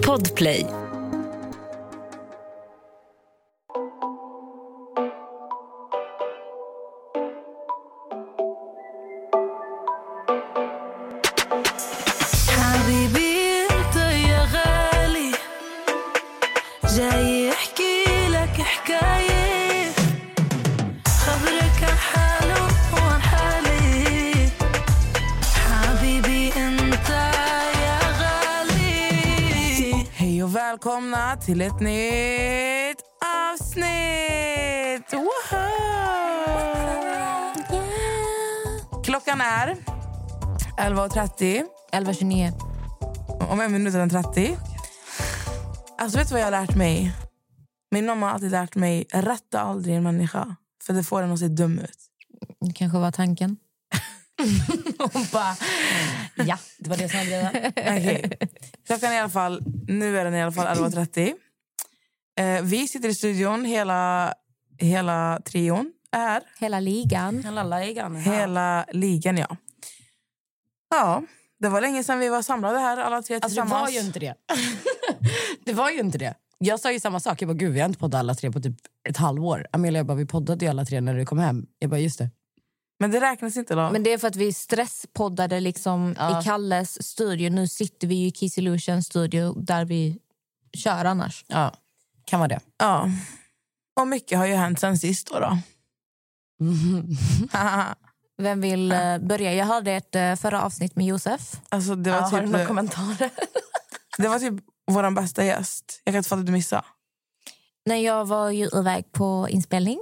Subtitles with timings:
[0.00, 0.79] Podplay.
[31.50, 33.02] Till ett nytt
[33.52, 35.12] avsnitt!
[35.12, 35.60] Woho!
[39.04, 39.76] Klockan är
[40.78, 41.64] 11.30.
[41.92, 42.52] 11.29.
[43.50, 44.56] Om en minut är den 30.
[45.98, 47.12] Alltså vet du vad jag har lärt mig?
[47.90, 50.56] Min mamma har alltid lärt mig rätta aldrig en människa.
[50.82, 51.98] För det får den att se dum ut.
[52.60, 53.56] Det kanske var tanken.
[55.12, 55.56] Hon bara,
[56.34, 57.72] ja, det var det som var grejen.
[57.76, 58.38] Okej.
[58.86, 61.32] Klockan är i alla fall, nu är den i alla fall 11.30.
[62.40, 64.34] Eh, vi sitter i studion, hela,
[64.78, 66.42] hela trion är.
[66.58, 67.42] Hela ligan.
[67.44, 68.16] Hela ligan.
[68.16, 69.56] Hela ligan, ja.
[70.90, 71.22] Ja,
[71.60, 73.72] det var länge sedan vi var samlade här alla tre Alltså, det tillsammans.
[73.82, 74.34] var ju inte det.
[75.64, 76.34] det var ju inte det.
[76.58, 77.42] Jag sa ju samma sak.
[77.42, 78.76] Jag bara, gud, vi har inte poddat alla tre på typ
[79.08, 79.66] ett halvår.
[79.72, 81.66] Amelia jag bara, vi poddade ju alla tre när du kom hem.
[81.78, 82.30] Jag bara, just det.
[83.00, 83.90] Men det räknas inte då?
[83.90, 86.40] Men det är för att vi stresspoddade liksom Ja.
[86.40, 87.50] i Kalles studio.
[87.50, 90.18] Nu sitter vi i Kiss Illusion studio där vi
[90.72, 91.44] kör annars.
[91.48, 91.72] Ja,
[92.24, 92.60] kan vara det.
[92.78, 93.10] Ja.
[94.00, 95.38] Och mycket har ju hänt sen sist då.
[95.40, 95.58] då.
[98.38, 99.54] Vem vill eh, börja?
[99.54, 101.60] Jag hörde ett eh, förra avsnitt med Josef.
[101.68, 103.30] alltså det var Ja, har du typ, några kommentarer?
[104.18, 104.54] det var typ
[104.86, 106.00] vår bästa gäst.
[106.04, 106.84] Jag kan inte fatta att du missade.
[107.86, 109.98] När jag var ju iväg på inspelning.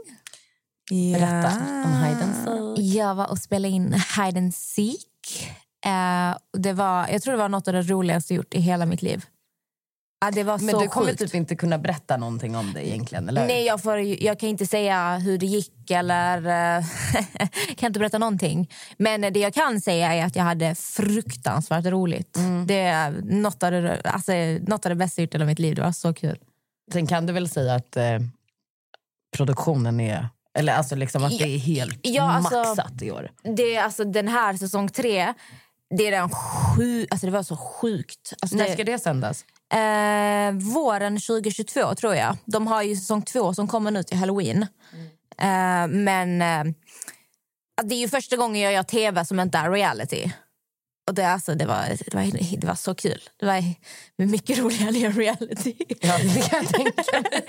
[0.90, 1.52] Berätta
[1.84, 2.94] om Hide and Seek.
[2.94, 5.50] Jag var och spelade in Hide and Seek.
[5.86, 8.86] Eh, det var, jag tror det var något av det roligaste jag gjort i hela
[8.86, 9.24] mitt liv.
[10.20, 11.18] Ja, det var Men så du kommer sjukt.
[11.18, 13.46] typ inte kunna berätta någonting om det egentligen, eller?
[13.46, 16.36] Nej, jag, får, jag kan inte säga hur det gick eller
[16.78, 16.84] eh,
[17.76, 18.70] kan inte berätta någonting.
[18.96, 22.36] Men det jag kan säga är att jag hade fruktansvärt roligt.
[22.36, 22.66] Mm.
[22.66, 25.58] Det är något av det, alltså, något av det bästa jag gjort i hela mitt
[25.58, 25.74] liv.
[25.74, 26.38] Det var så kul.
[26.92, 28.18] Sen kan du väl säga att eh,
[29.36, 30.28] produktionen är...
[30.58, 33.30] Eller alltså liksom att det är helt Ja, alltså- maxat i år.
[33.56, 35.34] Det är alltså den här säsong tre.
[35.98, 38.32] Det, är den sju, alltså det var så sjukt.
[38.42, 39.44] Alltså När det, ska det sändas?
[39.72, 42.36] Eh, våren 2022, tror jag.
[42.44, 44.62] De har ju säsong två som kommer nu till halloween.
[45.38, 46.74] Eh, men eh,
[47.82, 50.30] det är ju första gången jag gör tv som inte är reality.
[51.08, 53.20] Och det, alltså, det, var, det, var, det var så kul.
[53.36, 55.74] Det var mycket roligare än reality.
[56.00, 57.46] Ja, det kan jag tänka mig.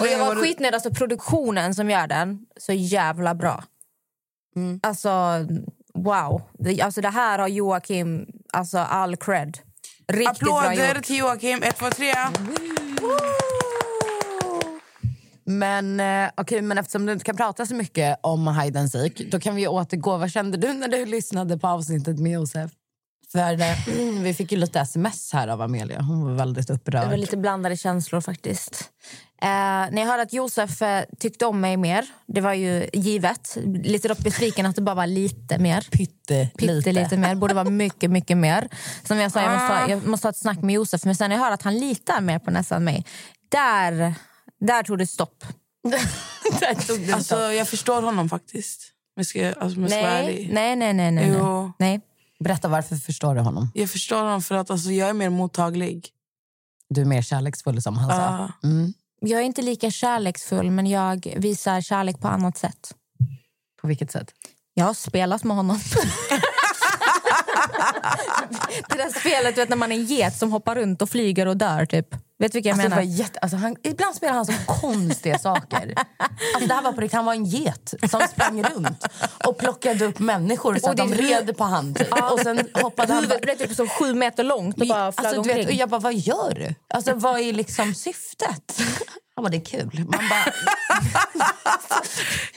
[0.00, 0.74] Och jag var skitnöjd.
[0.74, 3.64] Alltså, produktionen som gör den, så jävla bra.
[4.56, 4.80] Mm.
[4.82, 5.10] Alltså,
[5.94, 6.42] wow.
[6.58, 9.58] Det, alltså, det här har Joakim alltså, all cred.
[10.08, 11.62] Riktigt Applåder till Joakim.
[11.62, 12.14] Ett, två, tre.
[15.44, 19.30] Men, eh, okej, men eftersom du inte kan prata så mycket om Hide and Seek,
[19.30, 20.16] då kan vi återgå.
[20.16, 22.70] Vad kände du när du lyssnade på avsnittet med Josef?
[23.34, 23.76] För eh,
[24.22, 26.00] vi fick ju lite sms här av Amelia.
[26.02, 27.02] Hon var väldigt upprörd.
[27.04, 28.90] Det var lite blandade känslor faktiskt.
[29.42, 33.56] Eh, när jag hörde att Josef eh, tyckte om mig mer, det var ju givet.
[33.64, 35.88] Lite dock besviken att det bara var lite mer.
[35.90, 38.68] Pytte, Pytte lite mer, borde vara mycket, mycket mer.
[39.04, 39.80] Som jag sa, jag måste, Ah.
[39.80, 41.04] ha, jag måste ha ett snack med Josef.
[41.04, 43.04] Men sen när jag hör att han litar mer på Nessa än mig,
[43.50, 44.14] där,
[44.60, 45.44] där tog det stopp.
[46.60, 47.52] Där tog det Alltså, stopp.
[47.54, 48.80] jag förstår honom faktiskt.
[49.16, 50.50] Jag ska, alltså, jag ska vara Nej, ärlig.
[50.52, 50.92] nej, nej.
[50.94, 51.34] nej, nej.
[51.38, 51.72] Jo.
[51.78, 52.00] nej.
[52.44, 53.70] Berätta varför förstår du honom?
[53.74, 56.08] Jag förstår honom för att alltså, jag är mer mottaglig.
[56.88, 58.16] Du är mer kärleksfull som han sa.
[58.16, 58.68] Ja.
[58.68, 58.92] Mm.
[59.20, 62.94] Jag är inte lika kärleksfull, men jag visar kärlek på annat sätt.
[63.80, 64.30] På vilket sätt?
[64.74, 65.78] Jag har spelat med honom.
[68.88, 71.56] det där spelet vet, när man är en get som hoppar runt och flyger och
[71.56, 71.86] dör.
[71.86, 72.14] Typ.
[72.44, 73.02] Vet du vilka jag Alltså, det menar?
[73.08, 75.94] var jätte, alltså, han, ibland spelar han så konstiga saker.
[76.54, 79.04] Alltså, det här var på riktigt, han var en get som sprang runt
[79.46, 81.98] och plockade upp människor så Och att det- de red på hand.
[81.98, 82.08] typ.
[82.32, 85.40] Och sen hoppade han Huvudet blev typ så sju meter långt och bara flög alltså,
[85.40, 85.56] omkring.
[85.56, 86.74] vet, och jag bara, vad gör du?
[86.94, 88.80] Alltså, vad är liksom syftet?
[89.36, 89.90] Han bara, det är kul.
[89.94, 90.44] Man bara,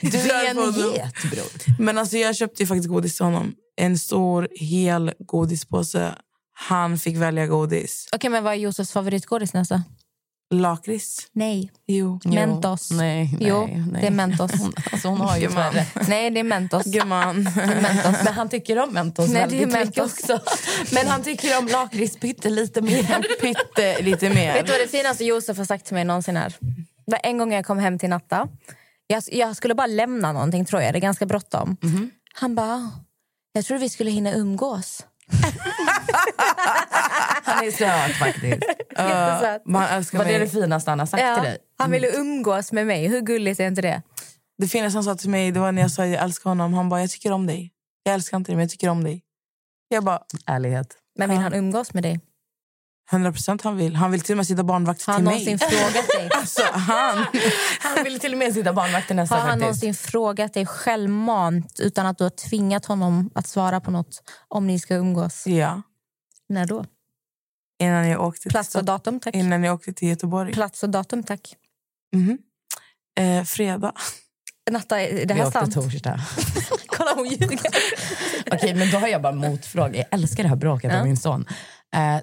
[0.00, 0.56] du är en
[0.94, 1.78] get bror.
[1.82, 3.54] Men alltså, jag köpte faktiskt godis till honom.
[3.80, 6.14] En stor, hel godispåse.
[6.60, 8.08] Han fick välja godis.
[8.12, 9.82] Okej, men vad är Josefs favoritgodis nästa?
[10.54, 11.26] Lakrits.
[11.32, 11.70] Nej.
[11.86, 12.20] Jo.
[12.24, 12.90] Mentos.
[12.90, 14.00] Nej, nej, jo, nej.
[14.00, 14.50] det är Mentos.
[14.92, 15.72] Alltså, hon har ju Gumman.
[15.72, 16.08] rätt.
[16.08, 16.84] Nej, det är Mentos.
[16.86, 17.42] Gumman.
[17.42, 18.16] Mentos.
[18.24, 20.30] Men han tycker om Mentos Nej, det är väldigt mycket Mentos.
[20.30, 20.40] också.
[20.94, 23.22] Men han tycker om lakrits pytte lite mer.
[23.40, 24.54] Pytte lite mer.
[24.54, 26.56] Vet du vad det finaste Josef har sagt till mig någonsin är?
[27.06, 28.48] Det en gång jag kom hem till Natta.
[29.06, 30.94] Jag, jag skulle bara lämna någonting tror jag.
[30.94, 31.76] Det är ganska bråttom.
[32.34, 32.90] Han bara,
[33.52, 35.04] jag tror vi skulle hinna umgås.
[37.44, 38.62] Han är söt faktiskt.
[38.98, 39.62] Jättesöt.
[39.64, 40.40] Man älskar Vad är mig.
[40.40, 41.58] det finaste han har sagt Ja, till dig?
[41.78, 43.06] han ville umgås med mig.
[43.08, 44.02] Hur gulligt är inte det?
[44.58, 46.74] Det finaste han sa till mig det var när jag sa jag älskar honom.
[46.74, 47.72] Han bara, jag tycker om dig.
[48.02, 49.22] Jag älskar inte dig, men jag tycker om dig.
[49.88, 50.94] Jag bara, Ärlighet.
[51.18, 52.20] Men vill han umgås med dig?
[53.12, 53.96] 100 procent han vill.
[53.96, 55.44] Han vill till och med sitta barnvakt Har till han mig.
[55.54, 56.30] någonsin frågat dig?
[56.36, 57.26] Alltså, han...
[57.80, 59.60] Han ville till och med sitta barnvakt nästa Har han faktiskt.
[59.62, 64.66] någonsin frågat dig självmant utan att du har tvingat honom att svara på något om
[64.66, 65.46] ni ska umgås?
[65.46, 65.82] Ja.
[66.48, 66.84] När då?
[67.80, 69.34] Innan jag åkte till, Plats och datum, tack.
[69.34, 70.52] innan jag åkte till Göteborg.
[70.52, 71.54] Plats och datum, tack.
[72.16, 72.38] Mhm.
[73.20, 73.92] Eh, fredag.
[74.70, 75.74] Natta, är det Vi här åkte sant?
[75.74, 76.20] torsdag.
[76.86, 77.60] Kolla, hon ljuger.
[78.52, 79.96] Okej, men då har jag bara motfråga.
[79.96, 80.98] Jag älskar det här bråket Ja.
[81.00, 81.46] av min son.
[81.94, 82.16] Eh,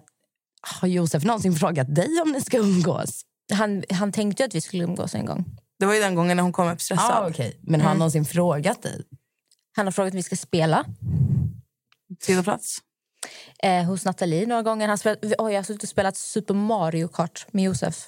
[0.68, 3.22] har Josef någonsin frågat dig om ni ska umgås?
[3.54, 5.46] Han, han tänkte ju att vi skulle umgås en gång.
[5.80, 7.12] Det var ju den gången när hon kom upp stressad.
[7.12, 7.60] Ah, okej.
[7.64, 9.02] Men har han någonsin frågat dig?
[9.76, 10.86] Han har frågat om vi ska spela
[12.26, 12.78] Tid och plats.
[13.64, 14.88] eh, hos Nathalie några gånger.
[14.88, 18.08] Han spelat, oj, jag har suttit och spelat Super Mario Kart med Josef.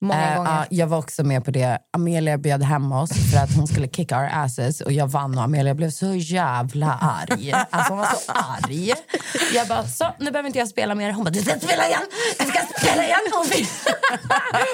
[0.00, 0.50] Många Eh, gånger.
[0.50, 1.78] ja, jag var också med på det.
[1.92, 5.44] Amelia bjöd hem oss för att hon skulle kick our asses och jag vann och
[5.44, 7.52] Amelia blev så jävla arg.
[7.52, 8.92] Alltså hon var så arg.
[9.52, 11.12] Jag bara, så nu behöver inte jag spela mer.
[11.12, 12.02] Hon bara, du ska spela igen!
[12.38, 13.18] Du ska spela igen!
[13.32, 13.46] Hon,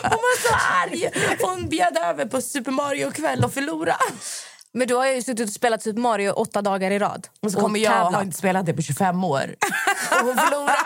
[0.03, 1.11] hon var så arg!
[1.41, 3.99] Hon bjöd över på Super Mario-kväll och förlorade.
[4.77, 7.27] Men då har jag ju suttit och spelat Super Mario åtta dagar i rad.
[7.41, 8.15] Och så kommer jag och tävlat.
[8.15, 9.55] har inte spelat det på 25 år.
[10.11, 10.77] Och hon förlorade.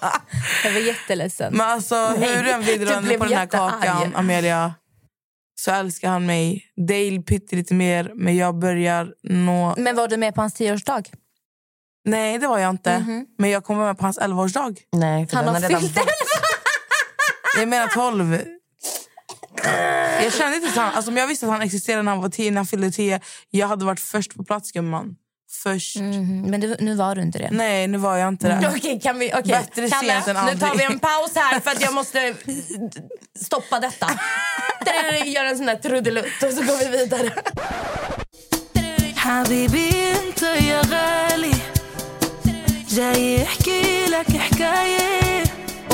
[0.64, 1.52] Jag var jätteledsen.
[1.56, 3.82] Men alltså, hur vänder blev på den här jättearg.
[3.82, 4.74] kakan, Amelia,
[5.60, 6.66] så älskar han mig.
[6.76, 9.74] Dale pytte mer, men jag börjar nå...
[9.76, 11.02] Men var du med på hans tioårsdag?
[12.06, 12.98] Nej, det var jag inte.
[12.98, 13.26] Mhm.
[13.38, 14.76] Men jag kommer med på hans 11-årsdag.
[14.92, 16.06] Nej, för Han har redan fyllt bort.
[17.58, 18.38] Jag menar 12.
[20.22, 22.28] Jag kände inte att han, alltså om jag visste att han existerade när han var
[22.28, 23.20] 10, när han fyllde 10.
[23.50, 25.14] Jag hade varit först på plats, gumman.
[25.62, 25.96] Först.
[25.96, 27.48] Mhm, Men du, nu var du inte det.
[27.52, 28.72] Nej, nu var jag inte det.
[28.76, 29.28] Okej, kan vi...
[29.28, 29.42] Okay.
[29.42, 30.60] Bättre Kalle, sent än nu aldrig.
[30.60, 32.34] tar vi en paus här för att jag måste
[33.40, 34.06] stoppa detta.
[35.24, 37.32] Gör en sån här trudelutt och så går vi vidare.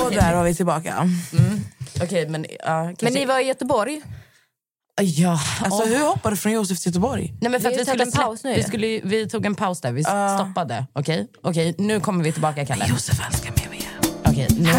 [0.04, 0.92] Och där var vi tillbaka.
[0.92, 1.10] Mm.
[1.94, 2.44] Okej, okay, men...
[2.44, 4.02] Uh, men ni var i Göteborg?
[4.96, 5.88] Ah, ja, alltså oh.
[5.88, 7.34] hur hoppade du från Josef till Göteborg?
[7.40, 8.54] Nej, men för vi, vi skulle en paus nu.
[8.54, 10.36] Vi, skulle, vi tog en paus där, vi uh.
[10.36, 10.86] stoppade.
[10.92, 11.70] Okej, okay?
[11.70, 11.86] okay?
[11.86, 12.86] nu kommer vi tillbaka Kalle.
[12.88, 13.88] Josef älskar mig mer.
[14.30, 14.70] Okej, nu.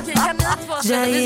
[0.00, 0.74] Okej, kan ni två...
[0.92, 1.16] Jag är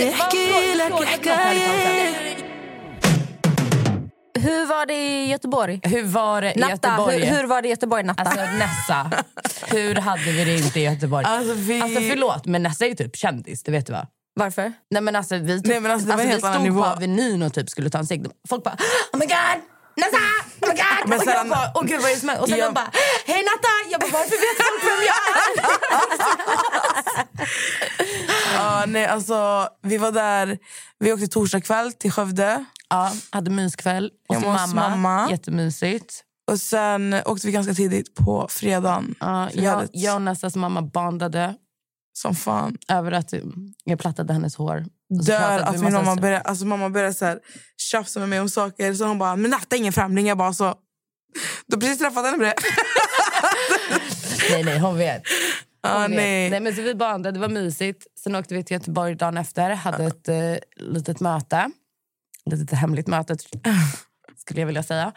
[4.43, 5.81] hur var det i Göteborg?
[5.83, 7.25] Hur var det i Natta, Göteborg?
[7.25, 8.23] hur, hur var det i Göteborg, Natta?
[8.23, 9.11] Alltså Nessa,
[9.67, 11.25] hur hade vi det inte i Göteborg?
[11.25, 11.81] Alltså, vi...
[11.83, 14.07] Alltså förlåt, men Nessa är ju typ kändis, det vet du va?
[14.35, 14.73] Varför?
[14.91, 16.83] Nej men alltså vi, typ, Nej, men alltså, det var en vi stod nivå.
[16.83, 18.27] på Avenyn och typ skulle ta en cigg.
[18.49, 18.75] Folk bara
[19.13, 19.61] oh my god,
[19.97, 20.19] Nessa!
[21.03, 21.09] God!
[21.11, 22.65] Men och sen- jag bara, åh gud vad är det som händer?" Och sen Ja.
[22.67, 22.91] de bara,
[23.27, 23.69] hej Natta!
[23.91, 26.61] Jag bara, varför vet folk vem jag är?
[28.55, 30.59] Ja, nej, alltså, vi var där.
[30.99, 32.65] Vi åkte torsdag kväll till Skövde.
[32.91, 34.67] ja, hade myskväll hos mamma.
[34.89, 35.31] mamma.
[35.31, 36.25] Jättemysigt.
[36.51, 39.15] Och Sen åkte vi ganska tidigt på fredagen.
[39.21, 41.55] Ja, jag, ett- jag och Nessas mamma bandade
[42.13, 42.77] Som fan.
[42.89, 43.35] över att
[43.85, 44.85] jag plattade hennes hår.
[45.27, 47.39] Dör att min mamma började, alltså mamma började så här,
[47.77, 48.95] tjafsa med mig om saker.
[48.95, 50.27] Så hon bara, men Natta ingen främling.
[50.27, 50.75] Jag bara, så...
[51.67, 52.55] Du har precis träffat henne bre.
[54.51, 55.23] Nej, nej, hon vet.
[55.83, 56.11] Hon ah, vet.
[56.11, 56.51] nej.
[56.51, 58.07] Nej, men så vi bandade, det var mysigt.
[58.21, 59.71] Sen åkte vi till Göteborg dagen efter.
[59.71, 61.71] Hade ett eh, litet möte.
[62.47, 63.37] Ett litet hemligt möte,
[64.37, 65.13] skulle jag vilja säga.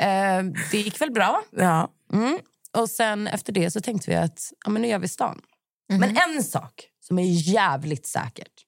[0.00, 1.42] Eh, det gick väl bra.
[1.50, 1.90] Ja.
[2.12, 2.38] Mm.
[2.72, 5.40] Och sen efter det så tänkte vi att ja, men nu gör vi stan.
[5.88, 8.65] Men en sak som är jävligt säkert.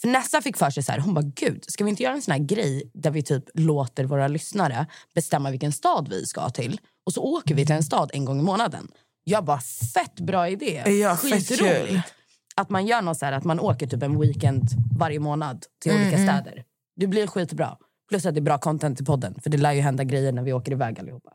[0.00, 2.22] För Nessa fick för sig så här, hon bara gud, ska vi inte göra en
[2.22, 6.80] sån här grej där vi typ låter våra lyssnare bestämma vilken stad vi ska till
[7.06, 8.88] och så åker vi till en stad en gång i månaden.
[9.24, 9.60] Jag bara
[9.94, 10.82] fett bra idé.
[10.86, 12.12] Ja, Skitroligt.
[12.56, 14.62] Att man gör något så här, att man åker typ en weekend
[14.98, 16.64] varje månad till olika städer.
[16.96, 17.76] Det blir skitbra.
[18.08, 19.40] Plus att det är bra content till podden.
[19.42, 21.32] För det lär ju hända grejer när vi åker iväg allihopa.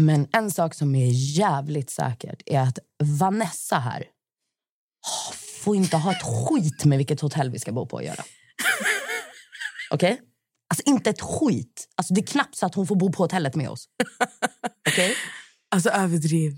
[0.00, 4.04] Men en sak som är jävligt säkert är att Vanessa här
[5.62, 8.24] får inte ha ett skit med vilket hotell vi ska bo på att göra.
[9.90, 10.20] Okej?
[10.70, 11.88] Alltså inte ett skit.
[11.96, 13.84] Alltså, det är knappt så att hon får bo på hotellet med oss.
[14.88, 15.14] Okej?
[15.70, 16.52] Alltså överdriv.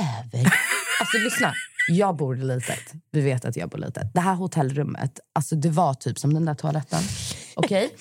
[0.00, 0.52] Över.
[1.00, 1.54] Alltså lyssna.
[1.88, 2.92] Jag bor litet.
[3.10, 4.14] Vi vet att jag bor litet.
[4.14, 7.02] Det här hotellrummet, alltså det var typ som den där toaletten.
[7.54, 7.94] Okej?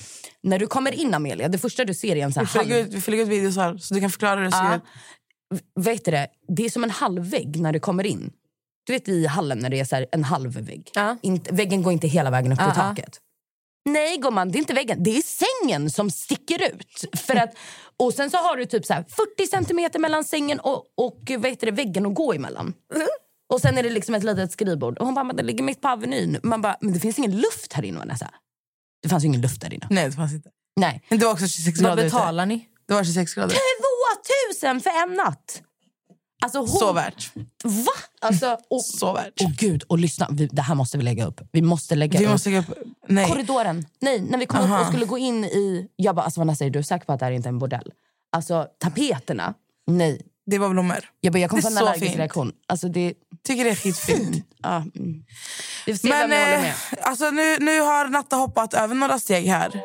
[0.43, 2.81] När du kommer in Amelia, det första du ser är en sån Vi får här
[2.81, 2.91] halv...
[2.91, 4.75] vi får lägga ut videos här så du kan förklara det Ja.
[4.75, 4.81] ut.
[5.85, 6.27] Vet du det?
[6.57, 8.31] Det är som en halvvägg när du kommer in.
[8.83, 10.91] Du vet i hallen när det är så en halv vägg.
[10.93, 11.17] Ja.
[11.21, 13.19] Inte, väggen går inte hela vägen upp till taket.
[13.89, 15.03] Nej gumman, det är inte väggen.
[15.03, 17.19] Det är sängen som sticker ut.
[17.19, 17.53] För att,
[17.97, 19.05] och sen så har du typ så här
[19.37, 22.73] 40 centimeter mellan sängen och, och vad det, väggen att gå emellan.
[23.53, 24.97] Och sen är det liksom ett litet skrivbord.
[24.97, 26.39] Och hon bara, men det ligger mitt på Avenyn.
[26.43, 28.29] Man bara, men det finns ingen luft här inne Vanessa.
[29.03, 29.87] Det fanns ju ingen luft där inne.
[29.89, 30.49] Nej, det fanns inte.
[30.79, 31.03] Nej.
[31.09, 32.15] Men det var också 26 Vad grader ute.
[32.15, 32.67] betalar ni?
[32.87, 33.55] Det var 26 grader.
[34.53, 35.61] 2000 för en natt!
[36.41, 37.31] Alltså hon, Så värt.
[37.63, 37.91] Va?
[38.21, 39.41] Alltså, och, Så värt.
[39.41, 40.27] och gud, och lyssna.
[40.31, 41.41] Vi, det här måste vi lägga upp.
[41.51, 42.31] Vi måste lägga Vi upp.
[42.31, 42.77] måste lägga upp...
[43.07, 43.27] Nej.
[43.29, 43.85] Korridoren.
[44.01, 45.87] Nej, när vi kom upp och skulle gå in i...
[45.95, 47.91] Jag bara, alltså Vanessa, är du säker på att det här inte är en bordell?
[48.31, 49.53] Alltså tapeterna.
[49.87, 50.21] Nej.
[50.45, 50.97] Det var blommor.
[51.21, 52.17] Jag, bara, jag kommer Det få är en allergisk fint.
[52.19, 52.51] reaktion.
[52.67, 53.13] Alltså det...
[53.43, 54.45] Tycker det är skitfint.
[54.63, 55.23] Ja, mm.
[55.85, 56.73] Vi får se Men vem jag håller eh, med.
[57.01, 59.81] alltså, nu, nu har Natta hoppat över några steg här.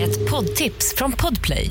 [0.00, 1.70] Ett poddtips från Podplay.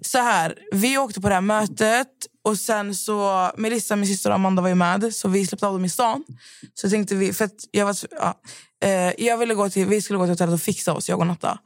[0.00, 2.08] Så här, vi åkte på det här mötet
[2.44, 5.72] och sen så Melissa, min syster och Amanda var ju med så vi släppte av
[5.72, 6.24] dem i stan.
[6.74, 8.40] Så tänkte vi, för att jag var, ja,
[8.84, 11.26] eh, jag ville gå till, vi skulle gå till hotellet och fixa oss, jag och
[11.26, 11.58] Natta.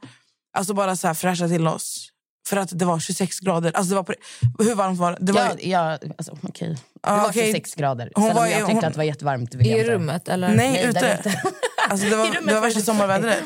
[0.57, 2.09] Alltså bara så här fräscha till oss.
[2.47, 3.71] För att det var 26 grader.
[3.75, 4.13] Alltså det var på,
[4.59, 5.17] hur varmt var det?
[5.19, 6.77] det var, Ja, ja, alltså, okej.
[7.03, 7.45] Det var okej.
[7.45, 8.11] 26 grader.
[8.15, 9.55] Hon Sen var jag tyckte hon- att det var jättevarmt.
[9.55, 10.27] I rummet?
[10.27, 10.47] Eller?
[10.47, 11.17] Nej, Nej, ute.
[11.19, 11.41] ute.
[11.89, 13.43] Alltså det, var, I rummet det var värsta det sommarvädret.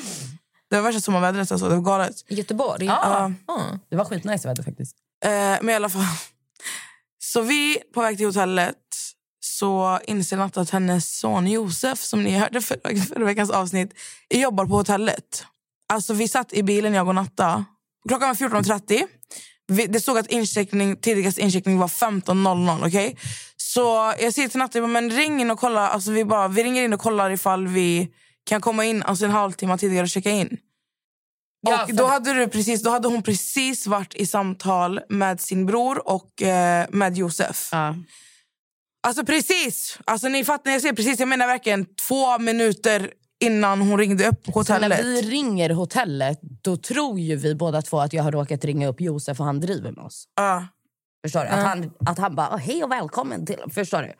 [0.69, 1.51] Det var värsta sommarvädret.
[1.51, 1.69] Alltså.
[1.69, 2.25] Det var galet.
[2.27, 2.85] I Göteborg?
[2.85, 3.31] Ja.
[3.45, 3.61] Ah.
[3.89, 4.95] Det var skitnice väder faktiskt.
[5.25, 6.01] Eh, men i alla fall.
[7.19, 8.75] Så vi på väg till hotellet
[9.39, 13.93] så inser Natta att hennes son Josef, som ni hörde förra, förra veckans avsnitt,
[14.29, 15.45] jobbar på hotellet.
[15.93, 17.65] Alltså vi satt i bilen, jag och Natta.
[18.07, 19.03] Klockan var 14.30.
[19.67, 22.87] Vi, det stod att incheckning, tidigaste incheckning var 15.00.
[22.87, 23.15] Okay?
[23.57, 25.89] Så jag säger till Natta, men ring in och kolla.
[25.89, 28.09] Alltså vi, bara, vi ringer in och kollar ifall vi
[28.49, 30.57] kan komma in alltså en halvtimme tidigare och checka in.
[31.61, 35.41] Ja, och för- då hade, du precis, då hade hon precis varit i samtal med
[35.41, 37.69] sin bror och eh, med Josef.
[37.71, 37.95] Ja.
[39.07, 39.99] Alltså precis!
[40.05, 41.19] Alltså ni fattar, jag säger precis.
[41.19, 43.11] Jag menar verkligen två minuter
[43.43, 44.89] innan hon ringde upp på Så hotellet.
[44.89, 48.87] när vi ringer hotellet, då tror ju vi båda två att jag har råkat ringa
[48.87, 50.23] upp Josef och han driver med oss.
[50.35, 50.67] Ja.
[51.25, 51.47] Förstår du?
[51.47, 53.57] Att, han, att han bara, "Åh, hej och välkommen till...
[53.73, 54.13] Förstår du?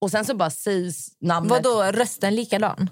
[0.00, 1.50] Och sen så bara sägs namnet.
[1.50, 2.90] Vadå, rösten likadan?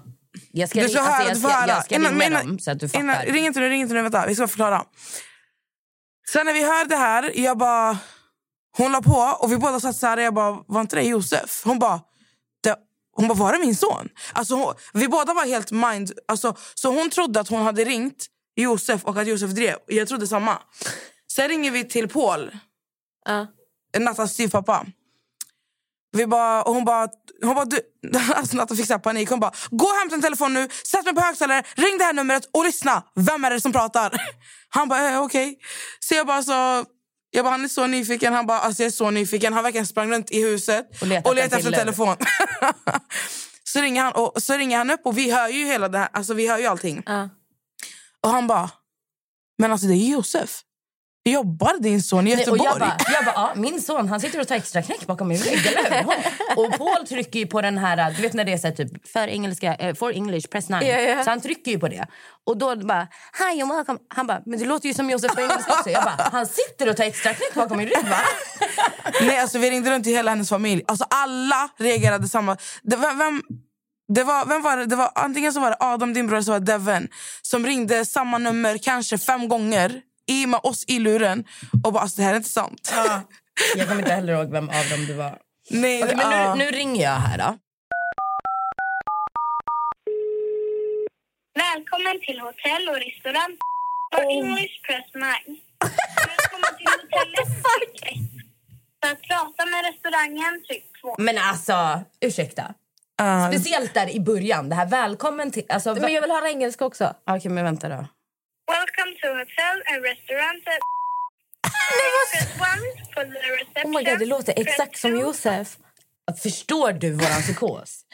[0.51, 2.59] Jag ska, Du ri- ska alltså, höra, jag ska, jag ska Innan- ringa innan- dem
[2.59, 2.99] så att du fattar.
[3.03, 4.01] Innan, ring inte nu, ring inte nu.
[4.01, 4.85] Vänta, vi ska förklara.
[6.31, 7.97] Sen när vi hörde det här, jag bara...
[8.77, 10.17] Hon la på och vi båda satt så här.
[10.17, 11.61] Jag bara, var inte det Josef?
[11.65, 12.01] Hon bara,
[12.63, 12.75] det,
[13.15, 14.09] hon bara, var det min son?
[14.33, 16.11] Alltså hon, vi båda var helt mind...
[16.27, 19.75] Alltså, så hon trodde att hon hade ringt Josef och att Josef drev.
[19.87, 20.57] Jag trodde samma.
[21.31, 22.57] Sen ringer vi till Paul,
[23.25, 23.47] Ja.
[23.99, 24.85] Nattas styvpappa.
[26.11, 27.07] Vi bara, och hon bara,
[27.43, 27.79] hon bara du,
[28.35, 29.29] alltså Natta fick så panik.
[29.29, 32.13] Hon bara, gå och hämta en telefon nu, sätt mig på högtalare, ring det här
[32.13, 33.03] numret och lyssna.
[33.15, 34.21] Vem är det som pratar?
[34.69, 35.57] Han bara, eh, okej.
[35.99, 36.85] Så jag bara, så,
[37.31, 38.33] jag bara, han är så nyfiken.
[38.33, 39.53] Han bara, alltså jag är så nyfiken.
[39.53, 42.15] Han verkligen sprang runt i huset Och letade och letade efter telefon.
[43.63, 46.09] så, ringer han, och, så ringer han upp och vi hör ju hela det här,
[46.13, 47.03] alltså vi hör ju allting.
[47.05, 47.29] Ja.
[48.23, 48.69] Och han bara,
[49.57, 50.61] men alltså det är Josef.
[51.23, 52.63] Jobbar din son i Nej, och Göteborg?
[52.63, 55.37] jag bara, jag bara ja, min son han sitter och tar extra knäck bakom min
[55.37, 55.59] rygg?
[56.55, 59.07] Och Paul trycker ju på den här, du vet när det är så här, typ
[59.07, 60.81] för engelska, eh, for English, press 9.
[60.81, 61.23] Ja, ja.
[61.23, 62.07] Så han trycker ju på det.
[62.45, 63.07] Och då bara,
[63.39, 63.99] hi and welcome.
[64.07, 65.89] Han bara, men det låter ju som Josef på engelska också.
[65.89, 68.17] Jag bara, han sitter och tar extra knäck bakom min rygg va?
[69.21, 70.83] Nej, alltså vi ringde runt till hela hennes familj.
[70.87, 72.57] Alltså alla reagerade samma.
[72.83, 73.41] Det, vem, vem,
[74.13, 74.85] det var, vem var det?
[74.85, 77.07] det var, antingen så var det Adam, din bror, eller så var det Devon
[77.41, 81.43] som ringde samma nummer kanske fem gånger i med oss i luren
[81.83, 82.93] och bara alltså, det här är inte sant.
[83.77, 85.37] Jag kommer inte heller ihåg vem av dem det var.
[85.69, 86.55] Nej, Okej, men ja.
[86.55, 87.57] nu, nu ringer jag här då.
[91.55, 93.57] Välkommen till hotell och restaurang.
[94.13, 95.23] For English press 9.
[96.27, 97.47] Välkommen till hotellet.
[99.01, 101.15] För att prata med restaurangen, tryck 2.
[101.17, 102.73] Men alltså, ursäkta.
[103.17, 103.51] Ja.
[103.51, 105.63] Speciellt där i början, det här välkommen till...
[105.69, 107.15] Alltså, Men jag vill höra engelska också.
[107.29, 108.05] Okej, men vänta då.
[108.67, 110.63] Welcome to hotel and restaurant.
[111.63, 113.85] Press 1 for the reception.
[113.85, 115.19] Oh my God, det låter exakt som.
[115.19, 115.77] Josef.
[116.43, 118.05] Förstår du våran psykos?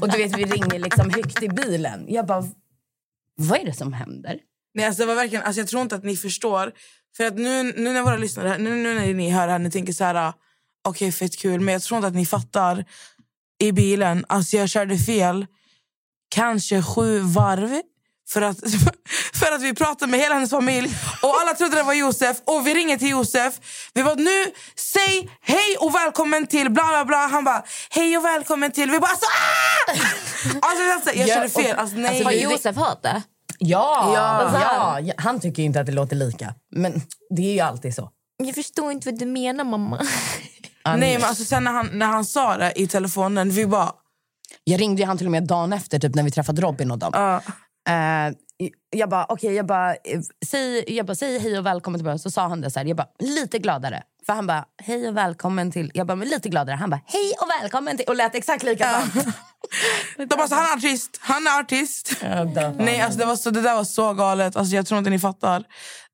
[0.00, 2.06] Och du vet, vi ringer liksom högt i bilen.
[2.08, 2.44] Jag bara,
[3.34, 4.38] vad är det som händer?
[4.74, 6.72] Nej, alltså, det var verkligen, alltså, jag tror inte att ni förstår.
[7.16, 9.70] För att nu, nu när våra lyssnare, nu, nu när ni hör det här, ni
[9.70, 10.32] tänker så här,
[10.84, 11.60] okej fett kul.
[11.60, 12.84] Men jag tror inte att ni fattar
[13.58, 14.24] i bilen.
[14.28, 15.46] Alltså jag körde fel
[16.28, 17.82] kanske sju varv.
[18.28, 18.56] För att,
[19.34, 22.36] för att vi pratade med hela hennes familj och alla trodde det var Josef.
[22.44, 23.54] Och vi ringer till Josef.
[23.94, 24.44] Vi bara, nu
[24.76, 27.16] säg hej och välkommen till bla bla bla.
[27.16, 28.90] Han bara, hej och välkommen till.
[28.90, 29.92] Vi bara, alltså, ah!
[30.60, 31.76] alltså jag, jag kände fel.
[31.78, 32.22] Alltså, nej.
[32.22, 33.22] Har Josef hört det?
[33.58, 34.50] Ja, Ja.
[34.60, 35.00] ja.
[35.00, 36.54] ja, han tycker inte att det låter lika.
[36.70, 37.02] Men
[37.36, 38.10] det är ju alltid så.
[38.44, 40.06] Jag förstår inte vad du menar mamma.
[40.84, 43.92] nej men alltså, sen när han, när han sa det i telefonen, vi bara...
[44.64, 46.98] Jag ringde ju han till och med dagen efter typ, när vi träffade Robin och
[46.98, 47.10] dem.
[47.14, 47.42] ja.
[47.88, 48.34] Eh,
[48.90, 52.18] jag bara, okej, jag bara, eh, säg, jag bara, säg hej och välkommen till början.
[52.18, 54.02] Så sa han det så här, jag bara, lite gladare.
[54.26, 55.90] För han bara, hej och välkommen till...
[55.94, 56.76] Jag bara, men lite gladare.
[56.76, 58.06] Han bara, hej och välkommen till...
[58.06, 59.14] Och lät exakt likadant.
[60.16, 62.16] De bara, så, han är artist, han är artist.
[62.78, 64.56] Nej, alltså det, var så, det där var så galet.
[64.56, 65.64] Alltså jag tror inte ni fattar.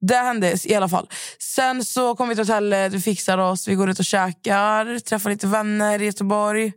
[0.00, 1.08] Det hände i alla fall.
[1.38, 5.30] Sen så kom vi till hotellet, vi fixar oss, vi går ut och käkar, träffar
[5.30, 6.72] lite vänner i Göteborg.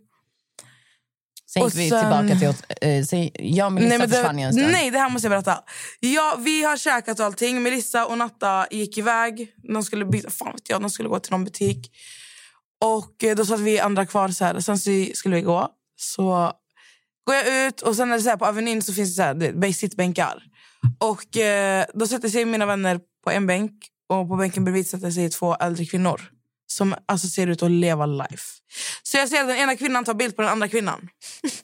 [1.56, 2.88] Sen gick vi sen- tillbaka till...
[2.90, 4.72] Eh, sen, jag och Melissa men försvann ju en stund.
[4.72, 5.64] nej, det här måste jag berätta.
[6.00, 7.64] Ja, vi har käkat och allting.
[7.64, 9.48] Melissa och Natta gick iväg.
[9.74, 11.92] De skulle byta, fan vet jag, de skulle gå till någon butik.
[12.84, 14.30] Och eh, då satt vi andra kvar.
[14.30, 14.60] Så här.
[14.60, 15.68] Sen så skulle vi gå.
[15.96, 16.52] Så
[17.28, 19.22] går jag ut och sen är det så här, på Avenyn så finns det så
[19.22, 20.44] här, det- sittbänkar.
[21.00, 23.72] Och eh, då sätter sig mina vänner på en bänk
[24.10, 26.22] och på bänken bredvid sätter sig två äldre kvinnor
[26.68, 28.46] som alltså ser ut att leva life.
[29.04, 31.10] Så jag ser att den ena kvinnan tar bild på den andra kvinnan.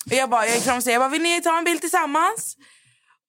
[0.06, 1.82] Och jag, bara, jag gick fram och säger, jag bara, vill ni ta en bild
[1.82, 2.56] tillsammans?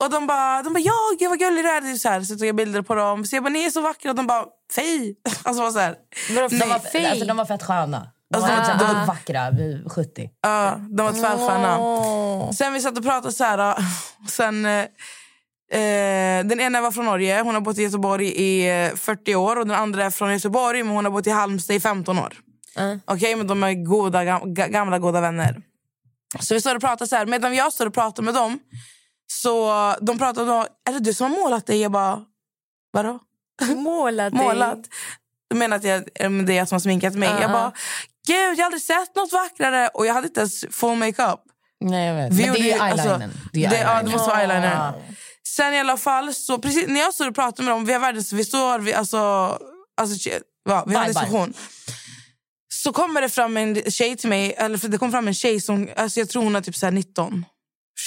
[0.03, 1.81] Och de bara, de bara ja, gud vad gullig du är.
[1.81, 3.25] Typ Så, här, så tog jag bilder på dem.
[3.25, 4.11] Så jag bara, ni är så vackra.
[4.11, 5.17] Och de bara, fej.
[5.43, 5.97] Alltså var så här.
[6.29, 6.49] De var,
[6.95, 8.13] Nej, alltså, de var fett sköna.
[8.31, 8.99] De var, Alltså, alltså, de ah.
[8.99, 10.31] var vackra vid 70.
[10.43, 12.53] Ja, de var tvärsköna.
[12.53, 13.59] Sen vi satt och pratade så här.
[13.59, 13.85] äh,
[14.29, 14.67] Sen,
[15.73, 17.41] eh, eh, den ena var från Norge.
[17.41, 19.57] Hon har bott i Göteborg i eh, 40 år.
[19.59, 22.35] Och Den andra är från Göteborg, men hon har bott i Halmstad i 15 år.
[23.05, 25.63] Okej, men de är goda, gam, ga- gamla goda vänner.
[26.41, 27.27] Så vi står och pratar så här.
[27.27, 28.59] Medan jag står och pratar med dem
[29.27, 31.81] så de pratar om, är det du som har målat dig?
[31.81, 32.21] Jag bara,
[32.93, 33.19] vadå?
[33.77, 34.79] Målat målat.
[35.51, 37.29] De menar att jag, eh, det är jag som har sminkat mig.
[37.41, 37.73] Jag bara,
[38.27, 39.89] gud jag har aldrig sett något vackrare.
[39.89, 41.41] Och jag hade inte ens full makeup.
[41.81, 42.33] Nej, jag vet.
[42.33, 43.31] Vi Men det är ju- alltså, eyelinern.
[43.53, 44.93] det är det, ja, det måste vara eyeliner.
[45.49, 48.01] Sen i alla fall, så precis när jag står och pratar med dem, vi har
[48.01, 49.19] världens, vi står, vi, alltså,
[49.97, 50.31] alltså,
[50.65, 51.55] ja, vi har en diskussion.
[52.75, 55.61] Så kommer det fram en tjej till mig, eller för det kom fram en tjej
[55.61, 57.45] som, alltså jag tror hon är typ så här 19,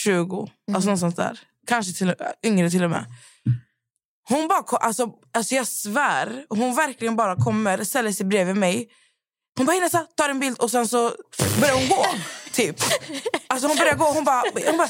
[0.04, 1.39] 20, alltså något sånt där.
[1.67, 3.06] Kanske till, yngre till och med.
[4.30, 8.89] Hon bara, alltså, alltså jag svär, hon verkligen bara kommer, ställer sig bredvid mig.
[9.58, 11.15] Hon bara, Inessa, tar en bild och sen så
[11.60, 12.06] börjar hon gå.
[12.52, 12.76] Typ.
[13.48, 14.89] Alltså hon börjar gå, hon bara, hon bara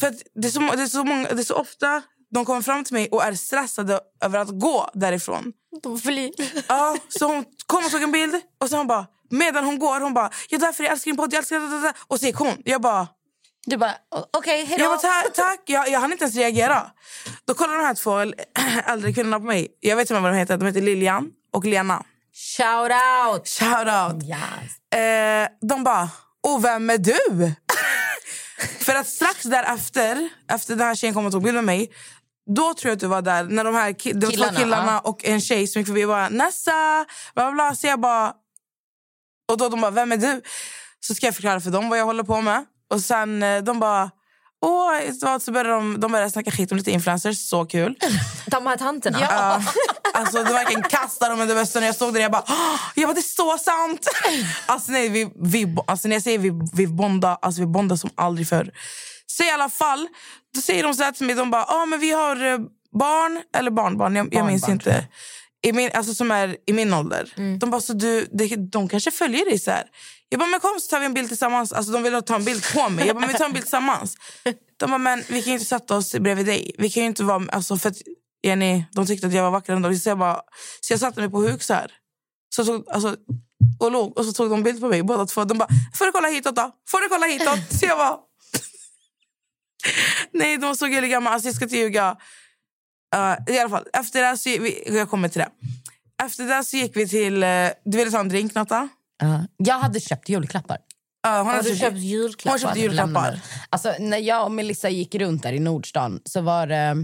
[0.00, 2.02] för det, är så, det, är så många, det är så ofta
[2.34, 5.52] de kommer fram till mig och är stressade över att gå därifrån.
[5.82, 6.32] De flyr.
[6.68, 10.00] Ja, så hon kom och tog en bild och sen hon bara, medan hon går,
[10.00, 11.92] hon bara, jag därför jag älskar din podd, jag älskar det, det, det.
[12.06, 12.62] Och så gick hon.
[12.64, 13.08] Jag bara,
[13.66, 13.94] Du bara,
[14.38, 14.96] okej, hej jag då.
[15.02, 16.90] bara ta, tack, jag, jag hann inte ens reagera.
[17.44, 18.34] Då kollar de här två äl-
[18.86, 19.68] äldre kvinnorna på mig.
[19.80, 22.02] Jag vet inte vad de heter, de heter Lilian och Lena.
[22.56, 23.48] Shout out!
[23.48, 24.24] Shout out.
[24.24, 25.00] Yes.
[25.00, 26.08] Eh, de bara,
[26.42, 27.52] och vem är du?
[28.80, 31.90] För att strax därefter, efter den här tjejen kom och tog bild med mig,
[32.56, 33.44] då tror jag att du var där.
[33.44, 35.00] När de här ki- var Killarna, två killarna ja.
[35.10, 37.74] och en tjej som gick förbi och bara Nessa, bla bla bla.
[37.74, 38.32] Så jag bara,
[39.52, 40.42] och då de bara, vem är du?
[41.00, 42.64] Så ska jag förklara för dem vad jag håller på med.
[42.90, 44.10] Och sen eh, de bara,
[44.62, 47.94] åh, så började de, de började snacka skit om lite influencers, så kul.
[48.46, 49.18] De här tanterna.
[49.20, 49.62] Ja.
[50.14, 52.20] Alltså det verkligen kastade de under bussen jag stod där.
[52.20, 54.08] Jag bara, "Åh!" jag bara det är så sant.
[54.66, 58.10] Alltså, nej, vi, vi, alltså när jag säger vi, vi bondar, alltså vi bondar som
[58.14, 58.70] aldrig förr.
[59.26, 60.08] Så i alla fall,
[60.54, 62.58] då säger de så här till mig, de bara, ah, men vi har eh,
[62.98, 65.06] barn, eller barnbarn, jag, jag minns Barnbarn, inte.
[65.66, 67.32] I min, alltså som är i min ålder.
[67.58, 69.84] De bara, så du, de, de kanske följer dig så här.
[70.28, 71.72] Jag bara, men kom så tar vi en bild tillsammans.
[71.72, 73.06] Alltså de ville ta en bild på mig.
[73.06, 74.16] Jag bara, men vi tar en bild tillsammans.
[74.78, 76.74] De bara, men vi kan ju inte sätta oss bredvid dig.
[76.78, 77.96] Vi kan inte vara, alltså för att
[78.42, 79.96] Jenny, de tyckte att jag var vackrare än dem.
[79.96, 80.40] Så jag, bara,
[80.80, 81.90] så jag satte mig på huk så här.
[82.54, 83.16] Så tog, alltså,
[83.80, 85.44] och låg, och så tog de bild på mig båda två.
[85.44, 86.70] De bara, får du kolla hitåt då?
[86.88, 87.78] Får du kolla hitåt?
[87.80, 88.16] Så jag bara,
[90.32, 91.18] nej de var så gulliga.
[91.18, 92.16] Alltså, jag ska inte ljuga.
[93.16, 95.48] Uh, I alla fall, efter det så gick vi, jag kommer till det.
[96.24, 98.88] Efter det så gick vi till, uh, du ville ta en drink Natta?
[99.18, 99.46] Ja.
[99.56, 100.78] Jag hade köpt julklappar.
[101.26, 102.50] Uh, hon hade du köpt julklappar?
[102.50, 103.40] Hon köpte julklappar.
[103.70, 106.96] Alltså, när jag och Melissa gick runt där i Nordstan så var det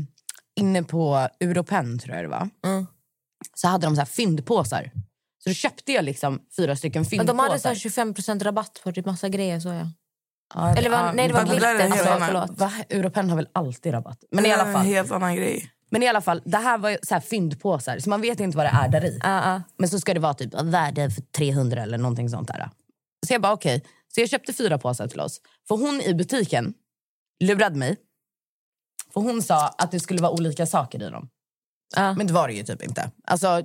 [0.61, 2.49] inne på Europen, tror jag det var.
[2.67, 2.87] Mm.
[3.55, 4.91] Så hade de så här fyndpåsar.
[5.45, 7.35] Så då köpte jag liksom fyra stycken Men fyndpåsar.
[7.35, 9.61] de hade så här 25 rabatt på typ massa grejer.
[9.61, 9.91] Så ja.
[10.55, 11.79] Ja, Eller var, ja, nej, det var glitter.
[11.79, 12.59] helt Alltså, förlåt.
[12.59, 12.73] Va?
[12.89, 14.19] Europen har väl alltid rabatt?
[14.31, 15.71] Men i alla fall, helt annan grej.
[15.93, 17.99] Men i alla fall det här var så här fyndpåsar.
[17.99, 19.19] Så man vet inte vad det är där i.
[19.23, 19.63] Ja, ja.
[19.77, 22.71] Men så ska det vara typ värde för 300 eller någonting sånt där.
[23.27, 23.85] Så jag bara okej.
[24.15, 25.41] Så jag köpte fyra påsar till oss.
[25.69, 26.75] För hon i butiken
[27.45, 27.97] lurade mig.
[29.15, 31.29] För hon sa att det skulle vara olika saker i dem.
[31.97, 32.15] Ja.
[32.15, 33.11] Men det var det ju typ inte.
[33.25, 33.65] Alltså,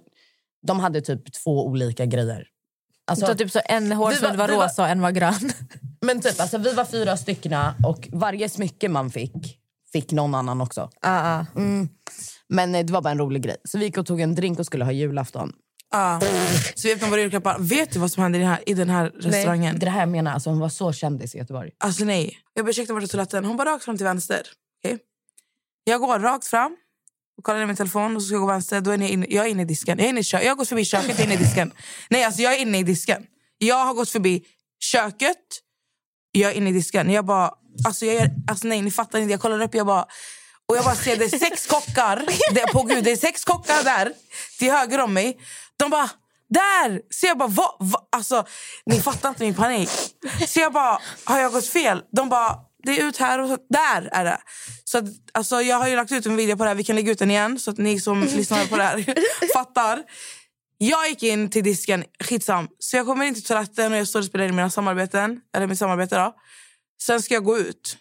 [0.68, 2.48] de hade typ två olika grejer.
[3.06, 5.52] Alltså, Så typ så en hårsnodd var var- rosa och en var grön.
[6.02, 7.54] Men typ, alltså, vi var fyra stycken
[7.86, 9.60] och varje smycke man fick,
[9.94, 10.90] fick någon annan också.
[11.02, 11.46] Ja.
[11.56, 11.90] Mm.
[12.50, 13.58] Men eh, det var bara en rolig grej.
[13.64, 15.54] Så vi gick och tog en drink och skulle ha julafton.
[15.92, 16.20] Ja.
[16.76, 17.58] Så vi öppnar våra julklappar.
[17.60, 19.80] Vet du vad som hände i den här, i den här restaurangen?
[19.80, 21.72] Det är det här menar, alltså, hon var så kändis i Göteborg.
[21.78, 22.38] Alltså nej.
[22.54, 23.46] Jag bara ursäkta vart är toaletten?
[23.46, 24.42] Hon bara rakt fram till vänster.
[24.84, 25.00] Okej.
[25.84, 26.78] Jag går rakt fram
[27.38, 28.82] och kollar i min telefon och så ska jag gå vänster.
[28.82, 29.98] Då är ni inne, jag är inne i disken.
[29.98, 31.72] Jag, är inne i kö, jag har gått förbi köket, inne i disken.
[32.10, 33.26] Nej, alltså jag är inne i disken.
[33.58, 34.44] Jag har gått förbi
[34.80, 35.38] köket,
[36.32, 37.12] jag är inne i disken.
[37.12, 37.52] Jag bara,
[37.86, 39.32] alltså, jag gör, alltså nej ni fattar inte.
[39.32, 40.06] Jag kollar upp, jag bara
[40.70, 42.26] och jag bara ser det är sex kockar.
[42.54, 44.14] Det, på gud, det är sex kockar där
[44.60, 45.38] till höger om mig.
[45.78, 46.10] De bara
[46.50, 47.02] där!
[47.10, 47.76] Så jag bara, vad?
[47.80, 48.00] Va?
[48.12, 48.46] Alltså,
[48.86, 49.90] ni fattar inte min panik.
[50.48, 52.02] Så jag bara, har jag gått fel?
[52.12, 54.38] De bara, det är ut här och så, där är det.
[54.84, 56.76] Så att, alltså, jag har ju lagt ut en video på det här.
[56.76, 59.16] Vi kan lägga ut den igen så att ni som lyssnar på det här
[59.54, 60.04] fattar.
[60.78, 62.68] Jag gick in till disken, skitsam.
[62.80, 65.42] Så jag kommer inte till toaletten och jag står och spelar in mina samarbeten.
[65.56, 66.36] Eller mitt samarbete då.
[67.02, 67.98] Sen ska jag gå ut.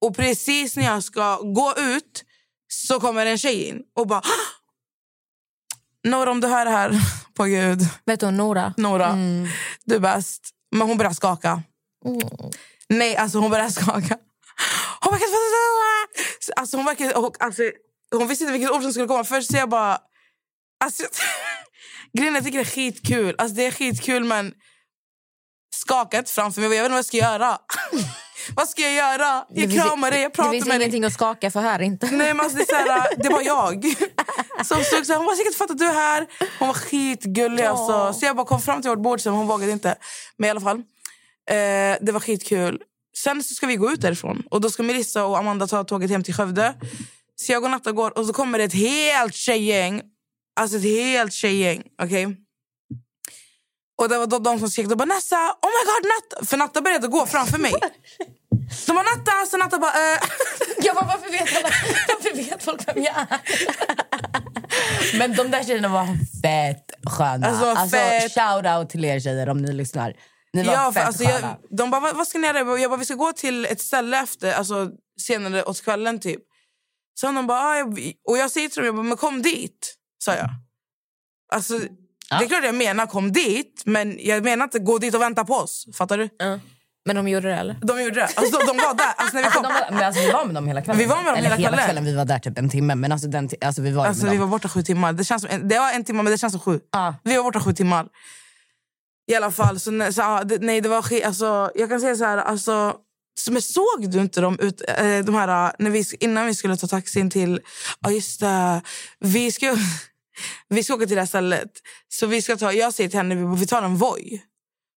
[0.00, 2.24] Och precis när jag ska gå ut
[2.68, 4.22] så kommer en tjej in och bara...
[6.04, 6.92] Nora, om du hör det här,
[7.34, 7.80] på gud.
[8.04, 8.74] Vet du Nora?
[8.76, 9.16] Nora,
[9.84, 10.50] du är bäst.
[10.70, 11.62] Men hon börjar skaka.
[12.88, 14.18] Nej, alltså hon börjar skaka.
[15.00, 15.26] Hon verkar...
[16.56, 17.32] Alltså hon verkar...
[17.38, 17.62] Alltså,
[18.10, 19.24] hon visste inte vilket ord som skulle komma.
[19.24, 19.98] Först så jag bara...
[20.84, 21.02] Alltså,
[22.12, 23.34] grejen är, jag tycker det är skitkul.
[23.38, 24.54] Alltså det är skitkul men...
[25.78, 26.66] Skakat framför mig.
[26.70, 27.58] Jag vet inte vad jag ska göra.
[28.56, 29.44] vad ska jag göra?
[29.50, 30.82] Det Jag finns- kramar dig, jag Det pratar finns med dig.
[30.82, 32.06] ingenting att skaka för här inte.
[32.10, 33.84] Nej, men alltså, det, är här, det var jag
[34.64, 36.26] som stod så här, Hon var säkert fattat att du är här.
[36.58, 37.64] Hon var skitgullig.
[37.64, 38.20] Alltså.
[38.20, 39.96] Så jag bara kom fram till vårt bord, så hon vågade inte.
[40.36, 40.76] Men i alla fall,
[41.50, 42.78] eh, det var skitkul.
[43.16, 44.42] Sen så ska vi gå ut därifrån.
[44.50, 46.74] Och Då ska Melissa och Amanda ta tåget hem till Skövde.
[47.36, 50.02] Så jag och Natta går och så kommer det ett helt tjejgäng.
[50.60, 51.82] Alltså ett helt tjejgäng.
[52.02, 52.36] Okej?
[53.98, 54.88] Och det var de, de som skrek.
[54.88, 56.46] De bara Nessa, oh my god Natta.
[56.46, 57.72] För Natta började gå framför mig.
[58.86, 59.90] De bara Natta, så Natta bara...
[59.92, 60.18] Eh.
[60.82, 61.68] Jag bara, varför vet, alla,
[62.08, 63.40] varför vet folk vem jag är?
[65.18, 66.06] Men de där tjejerna var
[66.42, 67.46] fett sköna.
[67.46, 68.32] Alltså, Alltså, fett.
[68.34, 70.14] Shout out till er tjejer om ni lyssnar.
[70.52, 71.56] Ni var Ja, fett alltså, sköna.
[71.70, 72.78] jag, de bara, vad, ska ni göra?
[72.78, 76.40] Jag bara, vi ska gå till ett ställe efter, alltså, senare åt kvällen typ.
[77.14, 79.94] Så de bara, ah, jag, och jag säger till dem, jag bara, men kom dit,
[80.18, 80.48] sa jag.
[81.52, 81.80] Alltså,
[82.28, 85.44] Det är klart jag menar kom dit, men jag menar inte gå dit och vänta
[85.44, 85.86] på oss.
[85.94, 86.28] Fattar du?
[87.06, 87.76] Men de gjorde det eller?
[87.82, 88.24] De gjorde det.
[88.24, 89.12] Alltså, de, de var där.
[89.16, 90.98] Alltså, när vi Alltså, kom, de var, men alltså, vi var med dem hela kvällen.
[90.98, 92.04] Vi var med dem Eller hela kvällen.
[92.04, 92.94] Vi var där typ en timme.
[92.94, 94.38] Men alltså, den, alltså, vi var alltså, vi dem.
[94.40, 95.12] var borta sju timmar.
[95.12, 96.80] Det, känns en- det var en timme, men det känns som sju.
[96.92, 97.14] Ja.
[97.24, 98.06] Vi var borta sju timmar.
[99.30, 99.80] I alla fall.
[99.80, 102.38] Så, nej, så, ja, det, nej, det var alltså, Jag kan säga så här...
[102.38, 102.94] Alltså,
[103.40, 106.76] så, men såg du inte dem ut, eh, de här, när vi, innan vi skulle
[106.76, 107.60] ta taxin till...
[108.00, 108.82] Ja, just det.
[109.20, 109.76] Vi ska,
[110.68, 111.70] vi ska åka till det här stället.
[112.08, 114.42] Så vi ska ta, jag säger till henne vi, bara, vi tar en Voi.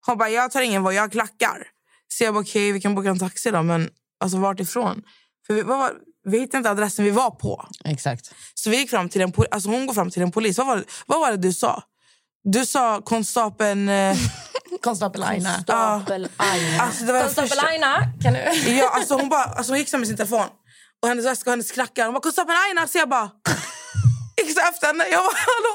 [0.06, 1.66] Hon bara, jag tar ingen Voi, jag har klackar.
[2.08, 3.62] Så jag bara, okej, vi kan boka en taxi då.
[3.62, 5.02] Men alltså, vart ifrån?
[5.46, 5.92] För vi, vad var,
[6.24, 7.68] vi hittade inte adressen vi var på.
[7.84, 8.34] Exakt.
[8.54, 10.58] Så vi gick fram till en, alltså hon går fram till en polis.
[10.58, 11.82] Vad var, vad var det du sa?
[12.44, 13.88] Du sa konstapeln...
[13.88, 14.16] Eh,
[14.82, 15.60] Konstapel Aina.
[15.62, 16.82] Stapel Aina.
[16.82, 18.38] alltså det var Konstapel första, Aina, kan du?
[18.70, 20.46] ja, alltså hon, bara, alltså hon gick med sin telefon.
[21.02, 22.04] Och hennes väska och hennes klackar.
[22.04, 22.88] Hon bara konstapeln Aina.
[22.88, 23.30] Så jag bara
[24.48, 24.58] gick.
[25.12, 25.74] Jag bara hallå.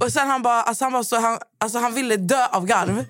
[0.00, 3.04] Och sen han bara, alltså han, var så, han, alltså han ville dö av garv.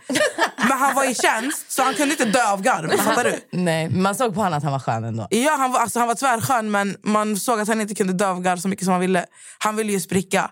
[0.57, 2.96] Men han var i tjänst så han kunde inte dö av garv.
[2.96, 3.40] Fattar du?
[3.51, 5.27] Nej, man såg på honom att han var skön ändå.
[5.31, 8.27] Ja, han var, alltså, han var tvärskön men man såg att han inte kunde dö
[8.27, 9.27] av garv så mycket som han ville.
[9.59, 10.51] Han ville ju spricka.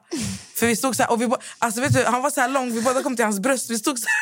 [0.55, 2.73] För vi stod så här, och vi, alltså, vet du, han var så här lång,
[2.73, 3.71] vi båda kom till hans bröst.
[3.71, 4.17] Vi stod så här.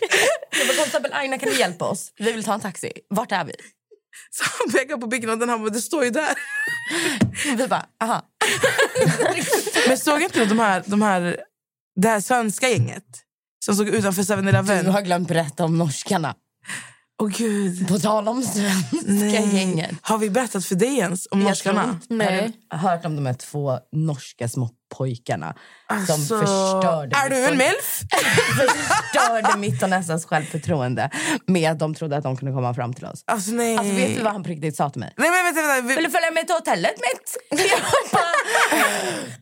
[0.58, 2.12] Jag bara, Konstapel Aina, kan du hjälpa oss?
[2.18, 2.92] Vi vill ta en taxi.
[3.08, 3.52] Vart är vi?
[4.30, 6.34] Så han pekade på byggnaden han bara, det står ju där.
[7.56, 8.22] Vi bara, aha.
[9.88, 11.36] Men såg inte du de här, de här,
[12.00, 13.04] det här svenska gänget
[13.64, 14.86] som såg utanför Du 7-Eleven?
[14.86, 16.34] har glömt berätta om norskarna.
[17.22, 17.88] Åh gud.
[17.88, 19.90] På tal om svenska gänget.
[20.02, 21.82] Har vi berättat för dig ens om Jag norskarna?
[22.08, 25.54] tror inte- Har du hört om de här två norska små pojkarna
[25.88, 28.00] som Alltså, förstörde är du en milf?
[28.56, 31.10] förstörde mitt och Nessas självförtroende
[31.46, 33.24] med att de trodde att de kunde komma fram till oss.
[33.26, 33.76] Alltså, nej.
[33.76, 35.14] Alltså, vet du vad han på riktigt sa till mig?
[35.16, 35.88] Nej, men vänta, vänta.
[35.88, 35.94] Vi...
[35.94, 37.60] Vill du följa med till hotellet mitt?
[38.12, 38.22] Bara,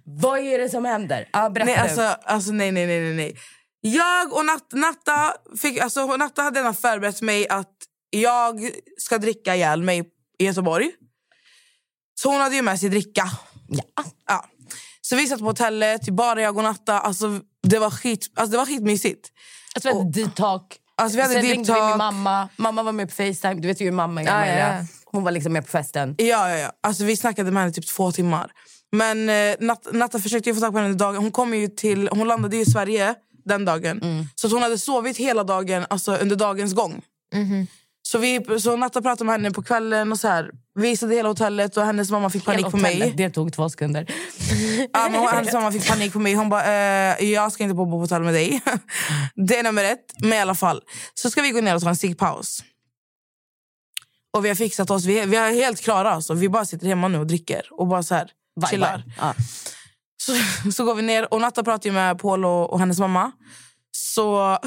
[0.05, 1.29] vad är det som händer?
[1.33, 3.37] Ja, berätta Nej, alltså, alltså, nej, nej, nej, nej.
[3.81, 7.77] Jag och Nat Natta, fick, alltså, Natta hade redan förberett mig att
[8.11, 10.05] jag ska dricka ihjäl mig
[10.39, 10.91] i Göteborg.
[12.15, 13.31] Så hon hade ju med sig dricka.
[13.69, 14.05] Ja.
[14.29, 14.45] Ja.
[15.09, 17.01] Så vi satt på hotellet, bara jag och Natta.
[17.01, 19.29] Alltså, det, var skit, alltså, det var skitmysigt.
[19.75, 20.77] Alltså, vi hade deep talk.
[20.97, 21.91] Alltså, vi hade Sen deep ringde vi talk.
[21.91, 22.49] min mamma.
[22.57, 23.55] Mamma var med på Facetime.
[23.55, 24.79] Du vet ju hur mamma är.
[24.79, 24.85] Ja.
[25.05, 26.15] Hon var liksom med på festen.
[26.19, 26.73] Ja, ja, ja.
[26.83, 28.51] Alltså, vi snackade med henne typ två timmar.
[28.93, 31.23] Men eh, Nat Natta försökte få tag på henne dagen.
[31.23, 34.29] Hon, kom ju till, hon landade i Sverige den dagen.
[34.35, 37.03] Så att hon hade sovit hela dagen alltså, under dagens gång.
[38.11, 41.77] Så, vi, så Natta pratade med henne på kvällen och så här, visade hela hotellet
[41.77, 43.15] och hennes mamma fick panik på mig.
[43.17, 44.07] Det tog två sekunder.
[44.93, 46.35] Ja, men hennes mamma fick panik på mig.
[46.35, 48.63] Hon bara, eh, jag ska inte bo på hotell med dig.
[49.49, 50.15] det är nummer ett.
[50.19, 50.83] Men i alla fall,
[51.15, 52.65] så ska vi gå ner och ta en ciggpaus.
[54.37, 55.05] Och vi har fixat oss.
[55.05, 56.11] Vi vi är helt klara.
[56.11, 56.35] Alltså.
[56.35, 58.97] Vi bara sitter hemma nu och dricker och bara så här, Vibe, chillar.
[58.97, 59.13] vibe.
[59.19, 59.35] Ja.
[60.17, 60.33] Så,
[60.73, 63.33] så går vi ner och Natta pratar med Paul och, och hennes mamma.
[63.91, 64.59] Så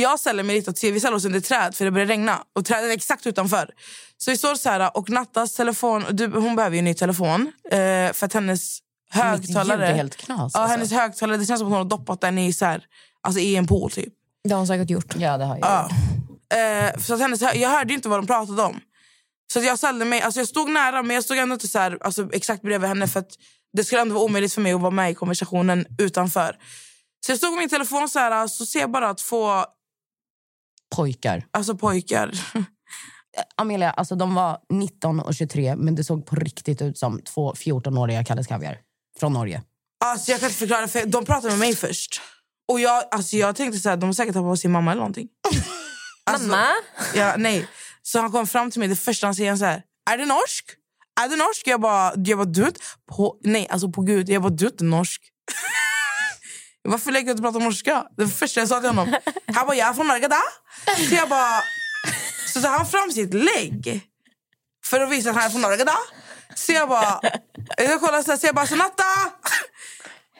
[0.00, 0.94] jag ställer mig lite åt sidan.
[0.94, 2.44] Vi ställer oss under träd för det börjar regna.
[2.54, 3.70] Och trädet är exakt utanför.
[4.18, 7.52] Så vi står så här och Nattas telefon, du, hon behöver ju en ny telefon.
[7.70, 8.78] Eh, för att hennes
[9.14, 9.86] Mitt högtalare...
[9.86, 10.52] är helt knas.
[10.54, 10.72] Ja, alltså.
[10.72, 12.84] hennes högtalare, det känns som att hon har doppat den i, så här,
[13.20, 14.12] alltså i en pool typ.
[14.44, 15.14] Det har hon säkert gjort.
[15.16, 15.68] Ja, det har jag.
[15.68, 15.90] Ja.
[16.58, 18.80] Eh, så att hennes, jag hörde ju inte vad de pratade om.
[19.52, 21.78] Så att jag ställde mig, alltså jag stod nära men jag stod ändå inte så
[21.78, 23.30] här, alltså exakt bredvid henne för att
[23.72, 26.56] det skulle ändå vara omöjligt för mig att vara med i konversationen utanför.
[27.26, 29.64] Så jag stod med min telefon så här, så ser jag bara två
[30.96, 31.46] Pojkar.
[31.50, 32.32] alltså pojkar.
[33.56, 37.52] Amelia, alltså de var 19 och 23 men det såg på riktigt ut som två
[37.52, 38.78] 14-åriga Kalles Kaviar.
[39.20, 39.62] Från Norge.
[40.04, 42.20] Alltså jag kan inte förklara, för de pratade med mig först.
[42.72, 45.00] Och jag, alltså jag tänkte så här, de har säkert tappat på sin mamma eller
[45.00, 45.28] någonting.
[46.26, 46.66] Alltså, Mamma?
[47.14, 47.68] Ja, nej.
[48.02, 50.64] Så han kom fram till mig, det första han säger så här, är det norsk?
[51.20, 51.66] Är det norsk?
[51.66, 52.72] Jag bara, jag bara du
[53.16, 55.22] på, nej alltså på gud, jag bara du är inte norsk.
[56.84, 58.04] Varför lägger du inte prata norska?
[58.16, 59.14] Det första jag sa till honom.
[59.54, 60.40] Han bara, jag är från Norge da.
[61.08, 61.62] Så jag bara,
[62.52, 64.00] så tar han fram sitt lägg
[64.84, 65.96] för att visa att han är från Norge da.
[66.54, 67.20] Så jag bara,
[67.76, 69.02] jag kollar så här, så jag bara, så natta!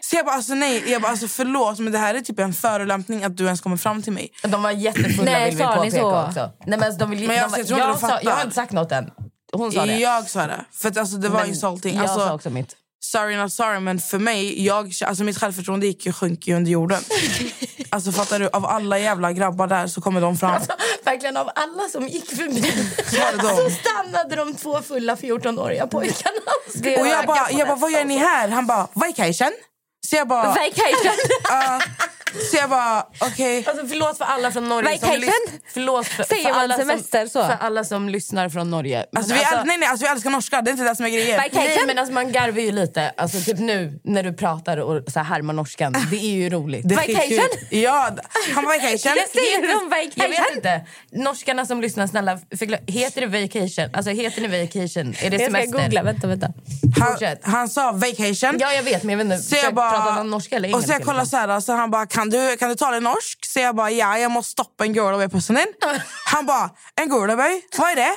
[0.00, 2.52] Så jag bara, alltså nej, jag bara, alltså förlåt men det här är typ en
[2.54, 4.32] förolämpning att du ens kommer fram till mig.
[4.42, 6.22] De var jättefulla Nej, vill vi påpeka så?
[6.26, 6.40] också.
[6.40, 8.20] Nej, men alltså, de vill, Men jag- de var, jag sa, fattar.
[8.24, 9.10] jag har inte sagt något än.
[9.52, 9.96] Hon sa det.
[9.98, 10.64] Jag sa det.
[10.72, 11.94] För att, alltså, det var Men insulting.
[11.94, 12.76] Jag Alltså, sa också mitt.
[13.04, 16.70] Sorry not sorry, men för mig, jag, alltså mitt självförtroende gick ju, sjönk ju under
[16.70, 17.02] jorden.
[17.90, 18.48] alltså fattar du?
[18.48, 20.62] Av alla jävla grabbar där så kommer de fram.
[21.04, 22.72] Verkligen av alla som gick förbi
[23.56, 26.40] Så stannade de två fulla 14-åriga pojkarna.
[27.00, 28.48] Och jag bara, jag bara, vad gör ni här?
[28.48, 29.52] Han bara, vacation?
[30.06, 31.16] Så jag bara, Vacation!
[31.48, 31.80] ja.
[32.50, 33.64] Så jag bara, okej.
[33.66, 35.34] Alltså, förlåt för alla från Norge som lyssnar.
[35.72, 37.48] Förlåt för, Säger för, man alla semester som, så?
[37.48, 39.06] för alla som lyssnar från Norge.
[39.12, 41.06] Men Alltså, vi, äl- nej, nej, alltså, vi älskar norskar, det är inte det som
[41.06, 41.36] är grejen.
[41.36, 41.62] Vacation?
[41.64, 43.12] Nej, men alltså, man garvar ju lite.
[43.16, 45.92] Alltså, typ nu när du pratar och så här härmar norskan.
[46.10, 46.88] Det är ju roligt.
[46.88, 47.16] Det Vacation?
[47.16, 47.38] skitkul.
[47.82, 48.10] Ja,
[48.54, 48.98] han var vacation.
[49.32, 50.30] Säger de Jag vacation?
[50.30, 50.80] vet inte.
[51.12, 52.38] Norskarna som lyssnar, snälla,
[52.86, 53.90] heter det vacation?
[53.92, 55.14] Alltså heter det vacation?
[55.22, 55.82] Är det Jag ska semester?
[55.82, 56.48] googla, vänta, vänta.
[57.00, 58.56] Han, han sa vacation.
[58.60, 59.48] Ja, jag vet, men jag vet inte.
[59.48, 60.86] Så jag bara, någon norska eller och engelska.
[60.94, 63.46] så jag kollar så här, så han bara, kan du, kan du tala norsk?
[63.46, 65.66] Så jag bara, ja, jag måste stoppa en girl över pussen din.
[66.26, 67.60] Han bara, en girlaway?
[67.78, 68.14] Vad är det?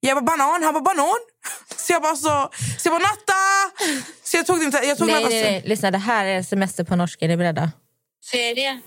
[0.00, 0.62] Jag bara, banan.
[0.62, 1.18] Han bara, banan.
[1.76, 3.34] Så jag bara, så, så jag bara, natta!
[4.24, 5.62] Så jag tog inte, jag tog Nej, nattas- nej, nej.
[5.66, 7.24] Lyssna, det här är semester på norska.
[7.24, 7.72] Är ni beredda?
[8.30, 8.80] Ferie.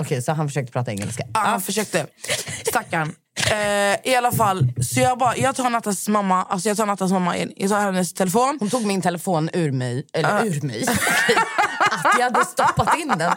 [0.00, 1.22] Okej, så han försökte prata engelska.
[1.34, 2.06] Ja, han försökte.
[2.68, 3.14] Stackarn.
[3.50, 7.12] Eh, I alla fall, så jag bara, jag tar Nattas mamma, alltså jag tar Nattas
[7.12, 7.52] mamma in.
[7.56, 8.56] Jag tar hennes telefon.
[8.60, 10.06] Hon tog min telefon ur mig.
[10.12, 10.86] Eller ur mig.
[12.04, 13.32] Att jag hade stoppat in den.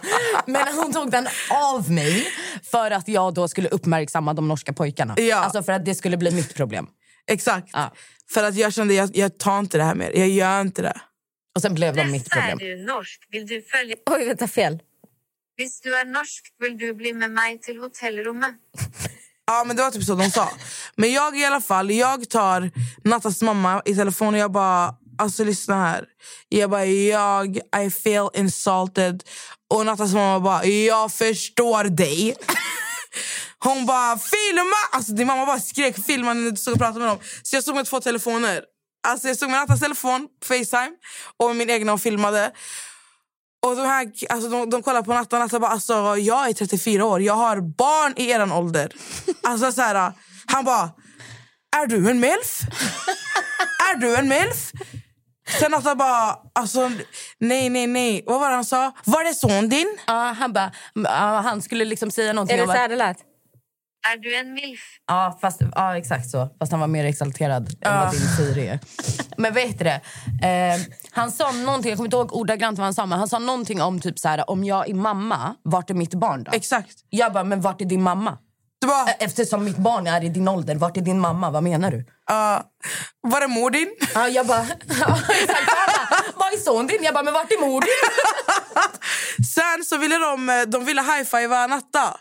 [0.46, 2.28] Men hon tog den av mig
[2.72, 5.14] för att jag då skulle uppmärksamma de norska pojkarna.
[5.18, 5.36] Ja.
[5.38, 6.88] Alltså för att det skulle bli mitt problem.
[7.28, 7.70] Exakt.
[7.74, 7.92] Ja.
[8.34, 10.12] För att jag kände, jag, jag tar inte det här mer.
[10.12, 11.02] Jag gör inte det.
[11.56, 12.58] Och sen blev de mitt Är problem.
[12.58, 13.28] du norsk?
[13.30, 13.96] Vill du följa?
[14.06, 14.80] Oj, vänta, fel.
[15.58, 18.56] Hvis du är norsk, vill du bli med mig till hotellrummet?
[19.48, 20.50] Ja, men det var typ så de sa.
[20.96, 22.72] Men jag i alla fall, jag tar
[23.04, 26.06] Nattas mamma i telefon och jag bara, alltså lyssna här.
[26.50, 29.24] Jag bara, jag, I feel insulted.
[29.74, 32.36] Och Nattas mamma bara, jag förstår dig.
[33.60, 34.76] Hon bara, filma!
[34.92, 37.20] Alltså din mamma bara skrek, filma när du stod och pratade med dem.
[37.44, 38.64] Så jag stod med två telefoner.
[39.08, 40.92] Alltså jag stod med Nattas telefon på Facetime
[41.38, 42.52] och min egna och filmade.
[43.66, 46.54] Och de, här, alltså de, de kollar på Natta och Natta bara alltså, jag är
[46.54, 48.92] 34 år, jag har barn i eran ålder.
[49.44, 50.12] Alltså så här,
[50.46, 50.92] Han bara,
[51.78, 52.62] är du en milf?
[53.92, 54.72] är du en milf?
[55.60, 56.92] Sen Natta bara, alltså
[57.40, 58.24] nej nej nej.
[58.26, 58.92] Vad var det han sa?
[59.06, 59.98] Var det son din?
[60.08, 62.96] Ja, han bara, ja, han skulle liksom säga någonting Är det så att- här det
[62.96, 63.18] lät?
[64.14, 64.80] Är du en milf?
[65.08, 66.50] Ja, fast, ja, exakt så.
[66.60, 68.02] Fast han var mer exalterad än Ja.
[68.04, 68.80] vad din Siri är.
[69.38, 70.02] Men vet du det?
[70.48, 70.82] Eh,
[71.12, 73.82] han sa någonting, jag kommer inte ihåg ordagrant vad han sa, men han sa någonting
[73.82, 76.52] om typ så här, om jag är mamma, vart är mitt barn då?
[76.54, 76.94] Exakt.
[77.10, 78.38] Jag bara, men vart är din mamma?
[78.86, 81.50] Du bara, Eftersom mitt barn är i din ålder, vart är din mamma?
[81.50, 81.98] Vad menar du?
[81.98, 82.62] uh,
[83.22, 83.88] var det mor din?
[84.14, 84.58] Ja, jag bara,
[85.00, 85.66] ja, exakt.
[86.10, 87.04] Bara, vad är son din?
[87.04, 87.90] Jag bara, men vart är mor din?
[89.56, 92.18] Sen så ville de, eh, de ville high-fivea Natta.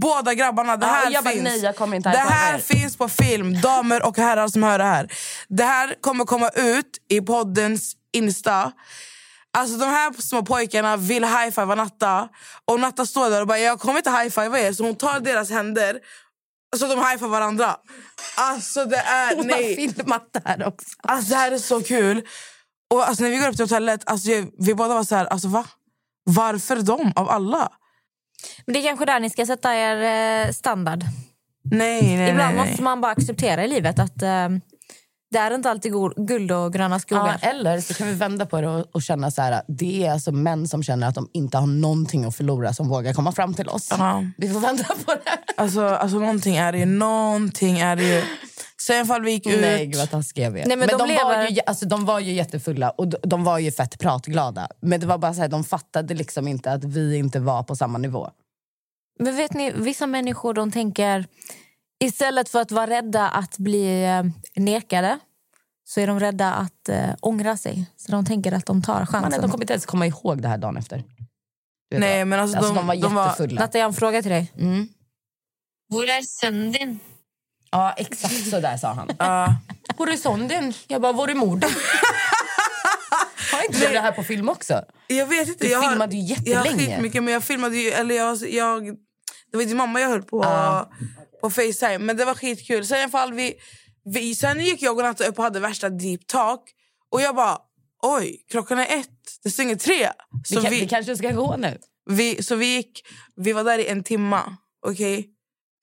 [0.00, 0.76] Båda grabbarna.
[0.76, 1.44] Det Ja, här, bara, finns.
[1.44, 4.84] nej, jag kommer inte det här finns på film, damer och herrar som hör det
[4.84, 5.12] här.
[5.48, 8.72] Det här kommer komma ut i poddens Insta.
[9.58, 12.28] Alltså de här små pojkarna vill high-fivea Natta.
[12.64, 14.72] Och Natta står där och bara, jag kommer inte high-fivea er.
[14.72, 16.00] Så hon tar deras händer
[16.76, 17.76] så de high-fivar varandra.
[18.36, 19.36] Alltså det är...
[19.36, 19.68] Hon nej.
[19.68, 20.88] har filmat det här också.
[21.02, 22.22] Alltså det här är så kul.
[22.90, 25.48] Och alltså, när vi går upp till hotellet, alltså, vi båda var så här, alltså
[25.48, 25.64] va?
[26.24, 27.72] Varför de av alla?
[28.66, 31.04] Men det är kanske där ni ska sätta er eh, standard.
[31.70, 32.56] Nej, nej, Ibland nej.
[32.56, 32.84] måste nej.
[32.84, 34.48] man bara acceptera i livet att eh,
[35.30, 37.38] det är inte alltid guld och gröna Ja, skogar.
[37.42, 40.32] eller så kan vi vända på det och, och känna så här, det är alltså
[40.32, 43.68] män som känner att de inte har någonting att förlora som vågar komma fram till
[43.68, 43.88] oss.
[43.90, 44.24] Ja.
[44.38, 45.20] Vi får vända på det.
[45.56, 46.86] Alltså, alltså någonting är det ju.
[46.86, 48.22] Någonting är det ju.
[48.86, 49.60] Sen ifall vi gick ut...
[49.60, 50.66] Nej, vad taskiga vet.
[50.66, 53.16] Nej, men men de de, var lever- ju, alltså, de var ju jättefulla och de,
[53.22, 54.68] de var ju fett pratglada.
[54.80, 57.76] Men det var bara så här, de fattade liksom inte att vi inte var på
[57.76, 58.30] samma nivå.
[59.18, 61.26] Men vet ni, vissa människor de tänker
[62.04, 64.24] istället för att vara rädda att bli eh,
[64.62, 65.18] nekade
[65.84, 67.86] så är de rädda att eh, ångra sig.
[67.96, 69.30] Så de tänker att de tar chansen.
[69.30, 71.04] Man, de kommer inte ens komma ihåg det här dagen efter.
[71.94, 72.26] Nej, vad?
[72.28, 73.60] men alltså, Alltså, de, de var de var jättefulla.
[73.60, 74.52] Natta, jag har en fråga till dig.
[74.58, 74.88] Mm.
[75.88, 76.98] Var är sönnen din?
[77.70, 79.08] Ja, exakt så där sa han.
[79.18, 79.54] Ja.
[79.96, 80.72] Var är sonden?
[80.86, 81.70] Jag bara, var är morden?
[83.52, 84.82] Har inte du det här på film också?
[85.06, 85.64] jag vet inte.
[85.64, 86.92] Du jag har- filmade ju Jag har jättelänge.
[86.94, 87.90] skitmycket, men jag filmade ju...
[87.90, 88.84] Eller jag, jag,
[89.50, 90.90] det var din mamma jag höll på, Ja.
[91.40, 91.98] På Facetime.
[91.98, 92.86] Men det var skitkul.
[92.86, 93.54] Sen, i alla fall, vi,
[94.04, 96.60] vi, sen gick jag och Natta upp och hade värsta deep talk.
[97.10, 97.58] Och jag bara,
[98.02, 99.08] oj, klockan är ett.
[99.42, 100.10] Det stänger tre.
[100.48, 101.78] Vi, Så kan, vi, vi kanske ska gå nu.
[102.10, 103.06] vi, så vi gick...
[103.36, 104.56] Vi var där i en timma.
[104.86, 105.28] Okej?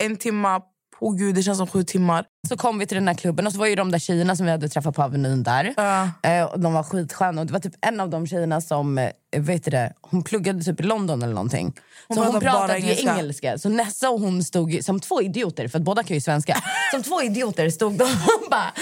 [0.03, 0.61] En timma.
[0.99, 2.25] På gud, det känns som sju timmar.
[2.49, 4.45] Så kom vi till den här klubben och så var ju de där tjejerna som
[4.45, 5.73] vi hade träffat på Avenyn där.
[5.77, 6.09] Ja.
[6.29, 7.41] Eh, och de var skitsköna.
[7.41, 10.79] Och det var typ en av de tjejerna som, eh, vet det, hon pluggade typ
[10.79, 11.73] i London eller någonting.
[12.07, 13.17] Hon så hon pratade ju engelska.
[13.17, 13.57] engelska.
[13.57, 16.57] Så Nessa och hon stod som två idioter, för att båda kan ju svenska.
[16.91, 18.73] Som två idioter stod de och bara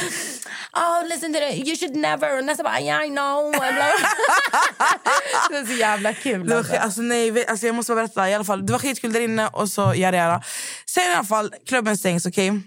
[0.74, 1.54] Oh, listen to that.
[1.56, 2.38] You should never.
[2.38, 3.52] Och Nessa bara, yeah I know.
[5.50, 6.48] Det var så jävla kul.
[6.48, 6.76] Det var, Alltså.
[6.76, 8.30] alltså, nej, alltså, jag måste berätta.
[8.30, 9.48] I alla fall, det var skitkul där inne.
[9.48, 10.44] Och så yada, yada.
[10.86, 12.26] Sen i alla fall, klubben stängs.
[12.26, 12.62] okej?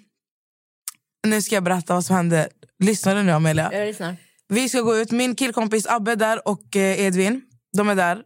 [1.26, 2.48] Nu ska jag berätta vad som hände.
[2.84, 3.70] Lyssnar du nu Amelia?
[3.72, 4.16] Jag lyssnar.
[4.48, 5.10] Vi ska gå ut.
[5.10, 7.42] Min killkompis Abbe är där och eh, Edvin.
[7.76, 8.22] De är där.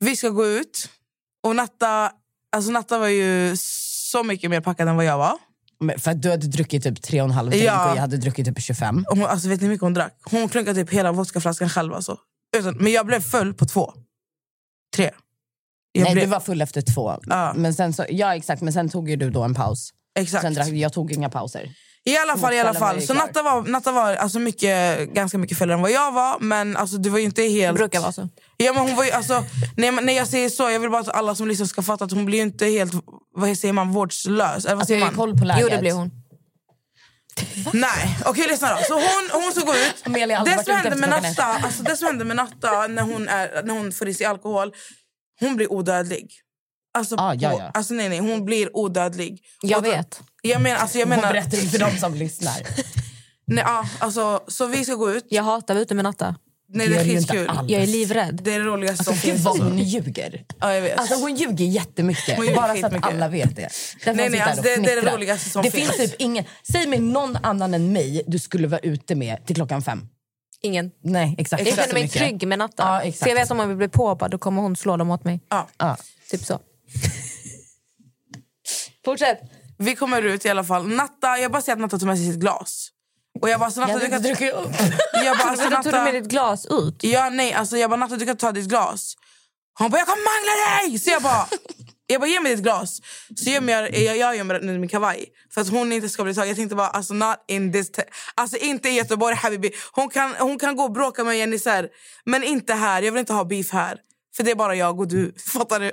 [0.00, 0.88] Vi ska gå ut.
[1.42, 2.12] Och Natta,
[2.56, 5.38] alltså Natta var ju så mycket mer packad än vad jag var.
[5.98, 7.90] För att du hade druckit typ tre och en halv drink Ja.
[7.90, 9.04] och jag hade druckit typ 25.
[9.10, 10.18] Och Hon, alltså, vet ni hur mycket hon drack?
[10.24, 11.94] Hon klunkade typ hela vodkaflaskan själv.
[11.94, 12.16] Alltså.
[12.56, 13.92] Utan, men jag blev full på två.
[14.96, 15.10] Tre.
[15.92, 17.18] Jag Nej, blev, du var full efter två.
[17.26, 17.52] Ja.
[17.56, 18.62] Men sen så, ja, exakt.
[18.62, 19.90] Men sen tog ju du då en paus.
[20.18, 20.42] exakt.
[20.42, 21.70] Sen drack, jag tog inga pauser.
[22.04, 23.02] I alla fall, i alla fall.
[23.02, 23.14] Så.
[23.14, 26.38] Natta var, Natta var alltså mycket, ganska mycket fullare än vad jag var.
[26.40, 27.76] Men alltså, det var ju inte Det helt...
[27.78, 28.28] brukar vara så.
[28.56, 29.44] Ja, men hon var ju, alltså,
[29.76, 32.12] när, när jag säger så, jag vill bara att alla som lyssnar ska fatta att
[32.12, 32.92] hon blir ju inte helt
[33.34, 34.64] vad säger man, vårdslös.
[34.64, 35.26] Eller vad Alltså, säger jag har man?
[35.28, 35.62] ju koll på läget.
[35.62, 36.10] Jo, det blir hon.
[37.72, 38.82] Nej, okej lyssna då.
[38.88, 39.94] Så hon, hon ska gå ut.
[40.04, 43.62] Amelia Det som, händer med Natta, alltså det som händer med Natta när hon, är,
[43.62, 44.72] när hon får i sig alkohol,
[45.40, 46.30] hon blir odödlig.
[46.98, 47.70] Alltså, Ah, ja, på- ja.
[47.74, 49.40] alltså nej, nej, hon blir odödlig.
[49.62, 50.20] Jag Och då- vet.
[50.42, 52.56] Jag menar, alltså, jag Hon menar berättar inte för de som lyssnar.
[53.46, 55.26] nej, ja, alltså, så vi ska gå ut.
[55.28, 56.36] Jag hatar att vara ute med Natta.
[56.72, 57.50] Nej, Det det är skitkul.
[57.68, 58.40] Jag är livrädd.
[58.42, 59.40] Det är det roligaste som Gud finns.
[59.44, 59.68] vad Alltså.
[59.68, 60.44] hon ljuger.
[60.60, 60.98] Ja, jag vet.
[60.98, 62.36] Alltså hon ljuger jättemycket.
[62.36, 63.62] Hon ljuger bara så att alla vet det.
[63.62, 65.90] Därför Nej, hon nej, alltså det- det är det roligaste som det finns.
[65.96, 66.10] finns.
[66.10, 66.44] typ ingen...
[66.72, 70.08] Säg mig någon annan än mig du skulle vara ute med till klockan fem.
[70.62, 70.90] Ingen.
[71.04, 71.66] Nej, exakt.
[71.66, 72.18] Jag känner mig mycket.
[72.22, 72.82] trygg med Natta.
[72.82, 73.22] Ja, exakt.
[73.22, 75.40] För jag vet om hon blir påhoppad då kommer hon slå dem åt mig.
[75.48, 75.68] Ja.
[75.78, 75.96] Ja.
[76.30, 76.58] Typ så.
[79.04, 79.40] Fortsätt.
[79.80, 80.88] Vi kommer ut i alla fall.
[80.88, 82.88] Natta, jag bara ser att Natta tog med sig sitt glas.
[83.40, 84.22] Och jag bara, så Natta, Jag du kan...
[84.22, 84.70] druckit upp.
[85.24, 86.04] Jag bara, alltså, Så då tog du Natta...
[86.04, 87.04] med ditt glas ut.
[87.04, 89.14] Ja, nej, alltså jag bara, Natta du kan ta ditt glas.
[89.78, 90.98] Hon bara, jag kommer mangla dig!
[90.98, 91.46] Så jag bara,
[92.06, 93.00] jag bara, ge mig ditt glas.
[93.36, 95.26] Så gömmer jag, jag, jag gömmer den under min kavaj.
[95.54, 96.48] För att hon inte ska bli tagen.
[96.48, 97.90] Jag tänkte bara, alltså not in this...
[98.34, 99.72] Alltså inte i Göteborg, habibi.
[99.92, 101.88] Hon kan, hon kan gå och bråka med Jenny så här,
[102.24, 103.02] men inte här.
[103.02, 103.98] Jag vill inte ha beef här.
[104.36, 105.34] För det är bara jag och du.
[105.52, 105.90] Fattar du?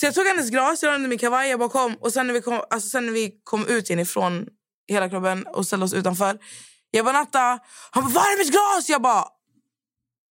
[0.00, 1.94] Så jag tog hennes glas, jag la under min kavaj, jag bara kom.
[1.94, 4.46] Och sen när vi kom, alltså sen när vi kom ut igen ifrån
[4.88, 6.38] hela klubben och ställde oss utanför.
[6.90, 7.58] Jag bara Natta,
[7.90, 8.88] han bara var är mitt glas?
[8.88, 9.24] Jag bara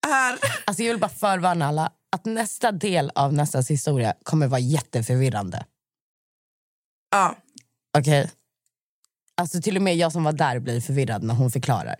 [0.07, 0.39] här.
[0.65, 5.65] Alltså jag vill bara förvarna alla att nästa del av nästas historia kommer vara jätteförvirrande.
[7.11, 7.35] Ja.
[7.97, 8.31] Okej?
[9.37, 11.95] Alltså till och med jag som var där blir förvirrad när hon förklarar.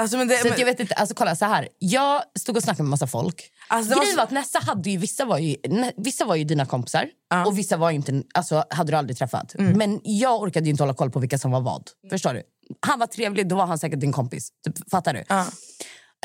[0.00, 1.68] Alltså, men det, Så men, jag vet inte, alltså kolla så här.
[1.78, 3.50] Jag stod och snackade med massa folk.
[3.70, 5.56] Alltså, var så, att Nessa hade ju, vissa var ju,
[5.96, 7.46] vissa var ju dina kompisar Ja.
[7.46, 9.54] och vissa var inte, alltså hade du aldrig träffat.
[9.58, 11.90] Men jag orkade ju inte hålla koll på vilka som var vad.
[12.10, 12.42] Förstår du?
[12.86, 14.48] Han var trevlig, då var han säkert din kompis.
[14.66, 15.24] Typ, fattar du?
[15.28, 15.46] ja.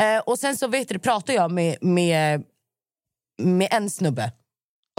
[0.01, 2.43] Eh, och sen så vet du, pratade jag med, med,
[3.41, 4.31] med en snubbe.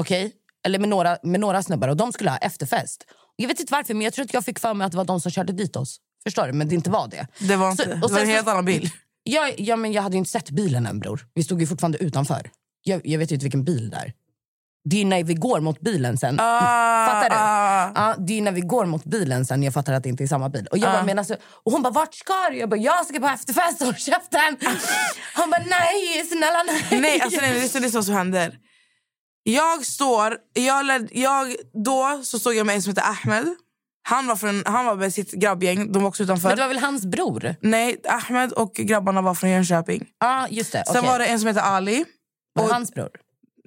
[0.01, 0.33] Okej?
[0.67, 3.05] Eller med några, med några snubbar och de skulle ha efterfest.
[3.37, 5.05] Jag vet inte varför men jag tror att jag fick för mig att det var
[5.05, 6.01] de som körde dit oss.
[6.25, 6.53] Förstår du?
[6.53, 7.27] Men det inte var det.
[7.39, 7.85] det var inte.
[7.85, 8.91] Så- och det var en så- helt annan bil.
[9.29, 11.27] Ja, ja, men jag hade ju inte sett bilen än bror.
[11.35, 12.51] Vi stod ju fortfarande utanför.
[12.83, 14.13] Jag, jag vet inte vilken bil det är.
[14.91, 16.41] Det är när vi går mot bilen sen.
[16.41, 17.37] Ah, Fattar du?
[17.39, 17.93] ah.
[17.95, 20.29] Ja, det är när vi går mot bilen sen jag fattar att det inte är
[20.29, 20.67] samma bil.
[20.71, 20.93] Och, jag Ah.
[20.93, 22.57] bara, men alltså, och hon bara, vart ska du?
[22.59, 24.57] Jag bara, jag ska på efterfest, håll käften!
[25.37, 27.01] Hon bara, nej, snälla nej.
[27.01, 28.59] Nej, alltså nej, det är det vad som händer.
[29.43, 30.37] Jag står...
[30.53, 31.55] Jag, led, jag,
[31.85, 33.55] då så stod jag med en som heter Ahmed.
[34.09, 35.93] Han var, från, han var med sitt grabbgäng.
[35.93, 36.49] De var också utanför.
[36.49, 37.55] Men det var väl hans bror?
[37.61, 40.07] Nej, Ahmed och grabbarna var från Jönköping.
[40.21, 40.85] Ja, just det.
[40.87, 41.11] Sen okej.
[41.11, 42.05] var det en som heter Ali.
[42.55, 43.09] Var och- hans bror?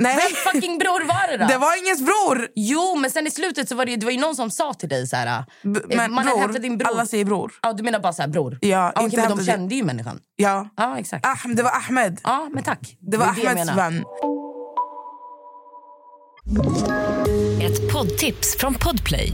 [0.02, 1.46] Nej, Vem fucking bror var det då?
[1.48, 2.48] det var ingens bror!
[2.56, 4.90] Jo, men sen i slutet så var det, det var ju någon som sa till
[4.90, 5.46] dig så här...
[5.64, 6.88] B- eh, men man har bror, hämtat din bror.
[6.90, 7.52] alla säger bror.
[7.62, 8.58] Ja, du menar bara så här bror?
[8.62, 10.20] Ja, Ja, inte okej, men de kände ju människan.
[10.36, 10.70] Ja.
[10.78, 11.26] Ja, exakt.
[11.26, 12.20] Ah, det var Ahmed.
[12.24, 12.98] Ja, men tack.
[13.00, 14.04] Det var Ahmeds vän.
[17.62, 19.34] Ett poddtips från Podplay.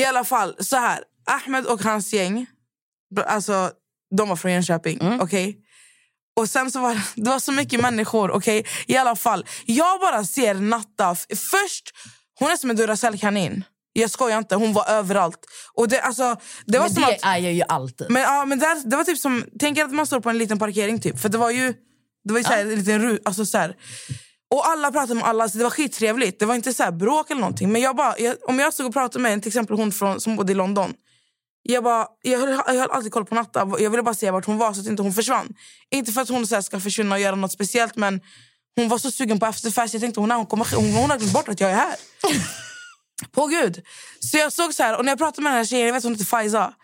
[0.00, 1.04] I alla fall, så här.
[1.26, 2.46] Ahmed och hans gäng,
[3.26, 3.70] alltså,
[4.16, 5.00] de var från Jönköping.
[5.00, 5.20] Mm.
[5.20, 5.56] okej?
[6.36, 8.30] Och sen så var det, det var så mycket människor.
[8.30, 8.66] okej?
[8.86, 11.14] I alla fall, jag bara ser Natta.
[11.28, 11.90] Först,
[12.38, 13.64] hon är som en Duracell-kanin.
[13.92, 15.38] Jag skojar inte, hon var överallt.
[15.74, 16.36] Och det, alltså,
[16.66, 18.10] det var Men som det att, är jag ju alltid.
[18.10, 20.58] men, ja, men där, det var typ som, tänk att man står på en liten
[20.58, 21.20] parkering typ.
[21.20, 21.74] För det var ju,
[22.24, 23.76] det var ju så här, en liten ru, alltså så här.
[24.50, 26.38] Och alla pratade med alla, så det var skittrevligt.
[26.38, 27.72] Det var inte så bråk eller någonting.
[27.72, 30.20] Men jag bara, jag, om jag stod och pratade med en, till exempel hon från,
[30.20, 30.94] som bodde i London.
[31.62, 33.70] Jag, bara, jag, höll, jag höll alltid koll på Natta.
[33.78, 35.54] Jag ville bara se vart hon var så att inte hon försvann.
[35.90, 38.20] Inte för att hon så här, ska försvinna och göra något speciellt men
[38.76, 39.94] hon var så sugen på efterfest.
[39.94, 41.96] Jag tänkte hon, hon, kommer, hon, hon har glömt bort att jag är här.
[43.32, 43.82] på gud.
[44.20, 46.02] Så jag såg så här, och när jag pratade med den här tjejen, jag vet
[46.02, 46.74] hon heter Faiza.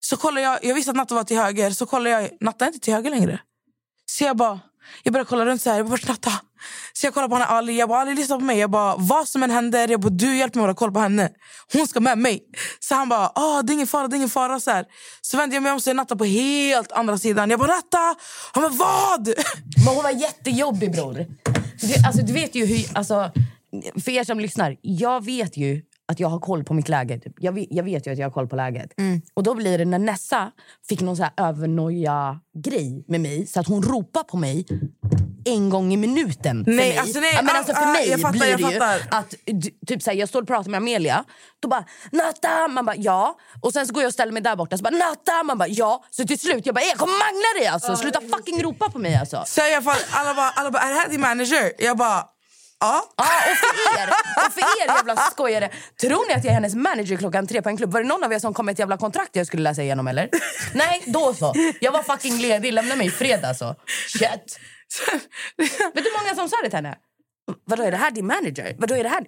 [0.00, 2.68] Så kollar jag, jag visste att Natta var till höger, så kollar jag, Natta är
[2.68, 3.40] inte till höger längre.
[4.06, 4.60] Så jag bara,
[5.02, 6.32] jag började kolla runt så här, vart Natta?
[6.92, 8.58] Så jag kollar på henne Ali, jag bara, Ali lyssna på mig.
[8.58, 11.00] Jag bara, vad som än händer, jag bara, du hjälper mig att hålla koll på
[11.00, 11.30] henne.
[11.72, 12.40] Hon ska med mig.
[12.80, 14.60] Så han bara, ah, det är ingen fara, det är ingen fara.
[14.60, 14.84] Så, här.
[15.20, 17.50] så vände jag mig om och Natta på helt andra sidan.
[17.50, 18.16] Jag bara, Natta!
[18.52, 19.26] Han bara, vad?
[19.84, 21.26] Men hon var jättejobbig bror.
[21.80, 22.86] Du, alltså, du vet ju hur...
[22.94, 23.32] Alltså,
[24.04, 27.18] för er som lyssnar, jag vet ju att jag har koll på mitt läge.
[27.18, 27.32] Typ.
[27.40, 28.92] Jag, vet, jag vet ju att jag har koll på läget.
[29.34, 30.50] Och då blir det när Nessa
[30.88, 34.66] fick någon så här övernoja-grej med mig så att hon ropar på mig
[35.44, 36.64] en gång i minuten.
[36.64, 36.98] För Nej, mig.
[36.98, 38.78] alltså, nej, ja, men ah, alltså för ah, mig jag fattar, blir jag det ju
[38.78, 39.18] fattar.
[39.18, 39.34] att
[39.86, 41.24] typ så här, jag står och pratar med Amelia.
[41.60, 43.36] Då bara “Natta!” Man bara “ja”.
[43.60, 44.76] Och sen så går jag och ställer mig där borta.
[44.76, 46.04] Så bara “Natta!” Man bara “ja”.
[46.10, 47.96] Så till slut jag bara “jag kommer mangla dig alltså.
[47.96, 49.42] Sluta fucking ropa på mig alltså.
[49.46, 51.72] Så alla fall, alla bara, alla bara, är det här din manager?
[51.78, 52.24] Jag bara,
[52.80, 53.04] ja.
[53.16, 54.08] Ja, och för er,
[54.46, 55.70] och för er jävla skojare.
[56.00, 57.92] Tror ni att jag är hennes manager klockan tre på en klubb?
[57.92, 60.08] Var det någon av er som kom med ett jävla kontrakt jag skulle läsa igenom
[60.08, 60.28] eller?
[60.74, 61.54] Nej, då så.
[61.80, 62.72] Jag var fucking ledig.
[62.72, 63.74] Lämna mig i fred alltså.
[64.08, 64.20] Shit.
[65.56, 66.98] Vet du hur många som sa det till henne?
[67.64, 68.76] Vadå är det här din manager?
[68.78, 69.24] Vadå är det här?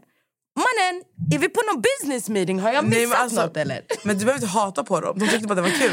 [0.59, 1.03] Mannen,
[1.35, 2.61] är vi på någon business meeting?
[2.61, 3.83] Har jag Nej, missat men alltså- något eller?
[4.03, 5.19] Men du behöver inte hata på dem.
[5.19, 5.93] De tyckte bara det var kul.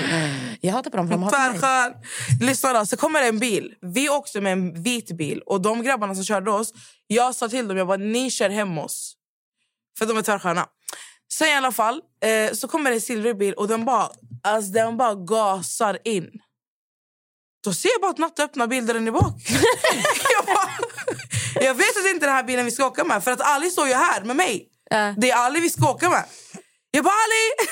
[0.62, 2.02] Jag hatar på dem för de hatar mig.
[2.42, 3.74] Lyssna då, så kommer det en bil.
[3.82, 5.42] Vi åkte med en vit bil.
[5.46, 6.74] Och de grabbarna som körde oss,
[7.08, 9.14] jag sa till dem, jag bara, ni kör hem oss.
[9.98, 10.68] För de är tvärsköna.
[11.34, 14.10] Sen i alla fall, eh, så kommer det en silvrig bil och den bara,
[14.44, 16.30] alltså, den bara gasar in.
[17.64, 19.34] Då ser jag bara att Natta öppnar bildörren i bak.
[20.38, 20.70] jag, bara,
[21.62, 23.24] jag vet att det inte är den här bilen vi ska åka med.
[23.24, 24.68] För att Ali står ju här med mig.
[25.18, 26.24] Det är Ali vi ska åka med.
[26.92, 27.68] Jag bara Ali!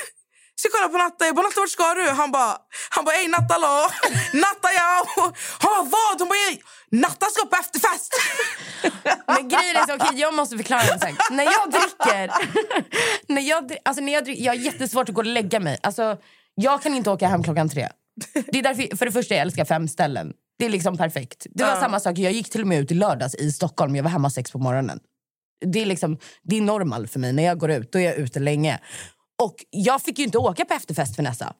[0.56, 1.26] Så jag kollar på Natta.
[1.26, 2.08] Jag bara Natta vart ska du?
[2.10, 2.56] Han bara
[2.90, 3.88] han bara ey Natta hallå?
[4.32, 5.06] Natta ja!
[5.62, 6.20] Han bara vad?
[6.20, 6.58] Hon bara ey,
[6.90, 8.12] Natta ska på efterfest!
[9.26, 11.10] Men grejen är så, okej, jag måste förklara en sak.
[11.30, 12.30] När jag dricker,
[13.32, 15.78] när jag, alltså när jag, dricker, jag har jättesvårt att gå och lägga mig.
[15.82, 16.16] Alltså,
[16.54, 17.88] jag kan inte åka hem klockan tre.
[18.46, 20.32] Det är därför, för det första, jag älskar fem ställen.
[20.58, 21.46] Det är liksom perfekt.
[21.50, 21.80] Det var Ja.
[21.80, 23.96] samma sak, jag gick till och med ut i lördags i Stockholm.
[23.96, 25.00] Jag var hemma sex på morgonen.
[25.66, 27.32] Det är, liksom, det är normal för mig.
[27.32, 28.80] När jag går ut, då är jag ute länge.
[29.42, 31.54] Och jag fick ju inte åka på efterfest för Nessa.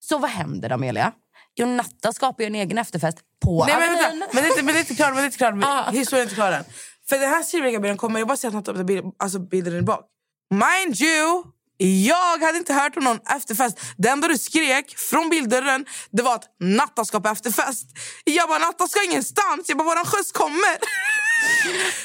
[0.00, 1.12] Så vad händer Amelia?
[1.56, 4.62] Jo, Natta skapar ju en egen efterfest på Nej, men, vänta, men, det är inte,
[4.62, 5.08] men det är inte klart.
[5.08, 5.54] Men det är inte klart.
[5.64, 5.90] Ah.
[5.90, 6.64] Historien är inte klar än.
[7.08, 10.04] För den här Sirvega-bilden kommer, jag bara säger att Natta bild, alltså bilden är bak.
[10.50, 11.42] Mind you,
[11.86, 13.80] jag hade inte hört om någon efterfest.
[13.96, 17.86] Det enda du skrek från bilddörren det var att Natta ska på efterfest.
[18.24, 19.68] Jag bara, Natta ska ingenstans.
[19.68, 20.78] Jag bara, våran skjuts kommer.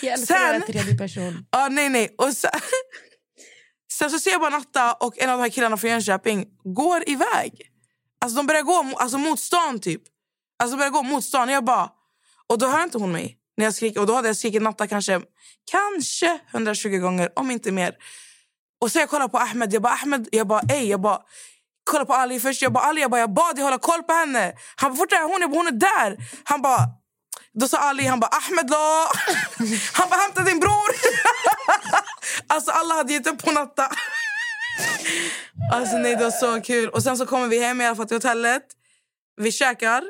[0.02, 1.46] Jag älskar Sen- att tredje person.
[1.50, 2.16] Ah, nej, nej.
[2.18, 2.52] Och sen,
[3.92, 7.10] sen så ser jag bara Natta och en av de här killarna från Jönköping går
[7.10, 7.70] iväg.
[8.22, 10.02] Alltså de börjar gå alltså, mot stan typ.
[10.60, 11.50] Alltså de börjar gå mot stan.
[11.50, 11.90] Jag bara...
[12.48, 13.38] Och då hör inte hon mig.
[13.58, 14.00] När jag skriker.
[14.00, 15.22] Och då hade jag skrikit Natta kanske,
[15.72, 17.96] kanske 120 gånger, om inte mer.
[18.84, 19.74] Och så jag kollar på Ahmed.
[19.74, 21.20] Jag bara, Ahmed, jag bara, ey, jag bara...
[21.84, 22.62] Kolla på Ali först.
[22.62, 24.54] Jag bara, Ali, jag, bara, jag bad dig hålla koll på henne.
[24.76, 25.42] Han bara, fort är hon?
[25.42, 26.18] Jag bara, hon är där.
[26.44, 26.80] Han bara...
[27.54, 29.08] Då sa Ali, han bara, Ahmed la.
[29.94, 30.90] Han bara, hämta din bror.
[32.48, 33.92] alltså alla hade gett upp på Natta.
[35.74, 36.90] Alltså nej, det var så kul.
[36.90, 38.64] Och sen så kommer vi hem i alla fall till hotellet.
[39.42, 40.04] Vi käkar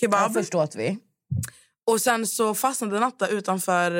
[0.00, 0.30] kebab.
[0.30, 0.98] Ja, först åt vi.
[1.86, 3.90] Och sen så fastnade Natta utanför...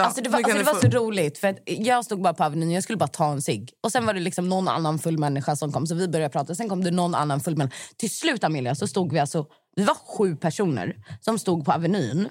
[0.00, 1.38] Ja, alltså det var, alltså det var så roligt.
[1.38, 3.72] För jag stod bara på Avenyn, jag skulle bara ta en cigg.
[3.80, 5.86] Och sen var det liksom någon annan full människa som kom.
[5.86, 6.54] Så vi började prata.
[6.54, 7.76] Sen kom det någon annan full människa.
[7.96, 9.46] Till slut Amelia så stod vi alltså,
[9.76, 12.28] vi var sju personer som stod på Avenyn.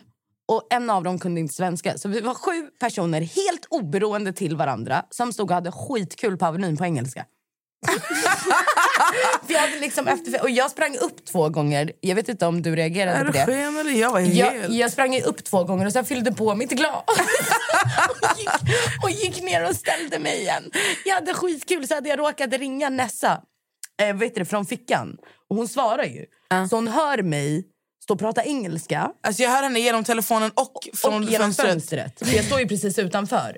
[0.47, 1.97] Och en av dem kunde inte svenska.
[1.97, 6.45] Så vi var sju personer helt oberoende till varandra som stod och hade skitkul på
[6.45, 7.25] Avenyn på engelska.
[9.47, 11.91] vi hade liksom efter, och jag sprang upp två gånger.
[11.99, 13.45] Jag vet inte om du reagerade Är på du det.
[13.45, 13.91] sken eller?
[13.91, 14.73] Jag var Jag, helt...
[14.73, 17.03] jag sprang upp två gånger och sen fyllde på mitt glas.
[18.09, 18.49] och, gick,
[19.03, 20.71] och gick ner och ställde mig igen.
[21.05, 23.41] Jag hade skitkul så hade jag råkat ringa Nessa
[24.01, 25.17] eh, vet du, från fickan.
[25.49, 26.25] Och hon svarar ju.
[26.69, 27.63] Så hon hör mig
[28.03, 29.11] stå och prata engelska.
[29.23, 31.71] Alltså jag hör henne genom telefonen och från och genom fönstret.
[31.71, 32.19] fönstret.
[32.29, 33.57] För jag står ju precis utanför.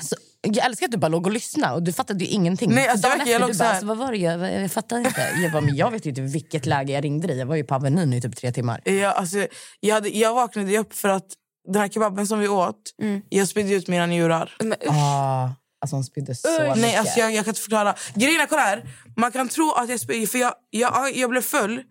[0.00, 2.74] Så, jag älskar att du bara låg och lyssnade och du fattade ju ingenting.
[2.74, 3.72] Nej, alltså, Dagen jag verkar- jag efter, låg du så bara, här.
[3.72, 4.18] alltså, vad var det?
[4.18, 5.28] Jag, jag fattar inte.
[5.42, 7.38] Jag, bara, men jag vet ju inte vilket läge jag ringde dig.
[7.38, 8.80] Jag var ju på Avenyn i typ tre timmar.
[8.84, 9.46] Jag, alltså,
[9.80, 11.26] jag, hade, jag vaknade upp för att
[11.72, 13.22] den här kebaben som vi åt, Mm.
[13.28, 14.56] jag spydde ut mina njurar.
[14.88, 15.48] Ah,
[15.80, 17.00] alltså hon spydde så Nej, mycket.
[17.00, 17.94] alltså jag, jag kan inte förklara.
[18.14, 18.88] Grejen kolla här.
[19.16, 21.82] Man kan tro att jag spyr, för jag, jag, jag blev full.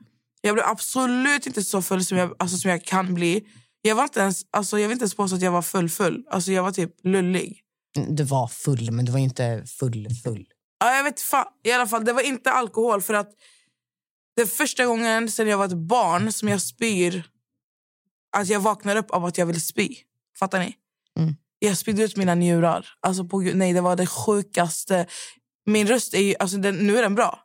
[0.42, 3.44] Jag blev absolut inte så full som jag, alltså, som jag kan bli.
[3.82, 6.24] Jag var inte ens, alltså, jag vill inte ens påstå att jag var full full.
[6.32, 7.60] Alltså, jag var typ lullig.
[8.08, 10.48] Du var full, men du var inte full full.
[10.80, 11.46] Ja, jag vet fan.
[11.64, 13.32] I alla fall, det var inte alkohol för att
[14.36, 17.24] det är första gången sedan jag var ett barn som jag spyr.
[18.38, 19.96] Alltså jag vaknar upp av att jag vill spy.
[20.40, 20.76] Fattar ni?
[21.20, 21.36] Mm.
[21.60, 22.88] Jag spydde ut mina njurar.
[23.00, 25.08] Alltså på, nej, det var det sjukaste.
[25.66, 27.40] Min röst är ju, alltså den, nu är den bra.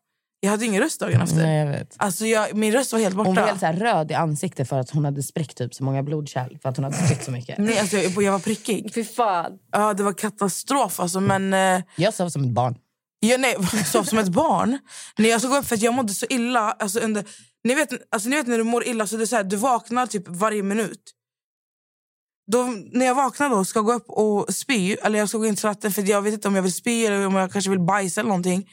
[0.45, 1.36] Jag hade ingen röst dagen efter.
[1.36, 1.95] Nej, jag vet.
[1.97, 3.28] Alltså jag, min röst var helt borta.
[3.28, 5.84] Hon var helt så här röd i ansiktet för att hon hade spräckt typ så
[5.84, 6.59] många blodkärl.
[6.62, 7.59] För att hon hade spytt så mycket.
[7.59, 8.95] Nej, alltså jag, jag var prickig.
[8.95, 9.53] Fy fan.
[9.72, 11.01] Ja, det var katastrof.
[11.01, 12.78] Alltså, men, eh, Jag sov som ett barn.
[13.20, 14.78] Jag, nej, sov som ett barn.
[15.18, 16.61] När jag såg upp för att jag mådde så illa.
[16.61, 17.24] Alltså under,
[17.64, 19.57] ni, vet, alltså ni vet när du mår illa så det är så här, du
[19.57, 21.12] vaknar typ varje minut.
[22.53, 25.47] Då, när jag vaknar då ska jag gå upp och spy, eller jag ska gå
[25.47, 27.70] in till toaletten för jag vet inte om jag vill spy eller om jag kanske
[27.70, 28.68] vill bajsa eller någonting.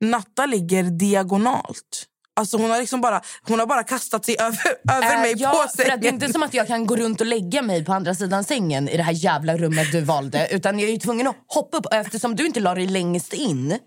[0.00, 2.06] Natta ligger diagonalt.
[2.36, 4.60] Alltså hon har liksom bara, hon har bara kastat sig över,
[4.92, 6.14] över Äh, mig ja, på att det är sängen.
[6.14, 8.96] inte som att jag kan gå runt och lägga mig på andra sidan sängen i
[8.96, 10.48] det här jävla rummet du valde.
[10.52, 11.86] Utan jag är tvungen att hoppa upp.
[11.92, 13.78] Eftersom du inte la dig längst in.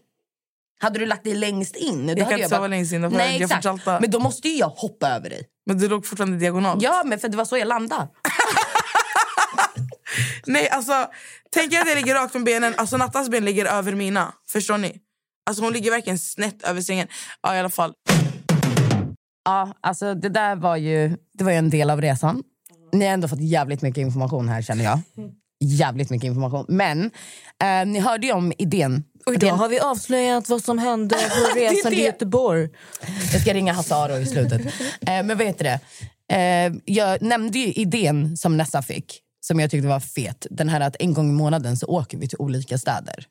[0.80, 2.08] Hade du lagt dig längst in?
[2.08, 3.86] Jag kan inte bara- sova längst in, Nej, jag- exakt.
[3.86, 5.44] Men då måste ju jag hoppa över dig.
[5.66, 6.82] Men du låg fortfarande diagonalt.
[6.82, 8.08] Ja, men för det var så jag landade.
[10.46, 11.08] Nej, alltså,
[11.52, 12.74] tänk er att jag ligger rakt med benen.
[12.78, 14.34] Alltså Nattas ben ligger över mina.
[14.52, 14.96] Förstår ni?
[15.46, 17.08] Alltså hon ligger verkligen snett över sängen.
[17.42, 17.94] Ja, i alla fall.
[19.46, 22.44] Ja, alltså det där var ju, det var ju en del av resan.
[22.94, 25.00] Ni har ändå fått jävligt mycket information här känner jag.
[25.64, 26.66] Jävligt mycket information.
[26.70, 27.12] Men
[27.64, 29.04] eh, ni hörde ju om idén.
[29.26, 31.16] Och idag har vi avslöjat vad som hände
[31.56, 32.02] på resan till.
[32.04, 32.70] Göteborg.
[33.32, 34.62] Jag ska ringa Hasse Aro i slutet.
[35.08, 35.80] Eh, men vad heter det?
[36.36, 40.48] Eh, jag nämnde ju idén som Nessa fick, som jag tyckte var fet.
[40.50, 43.28] Den här att en gång i månaden så åker vi till olika städer.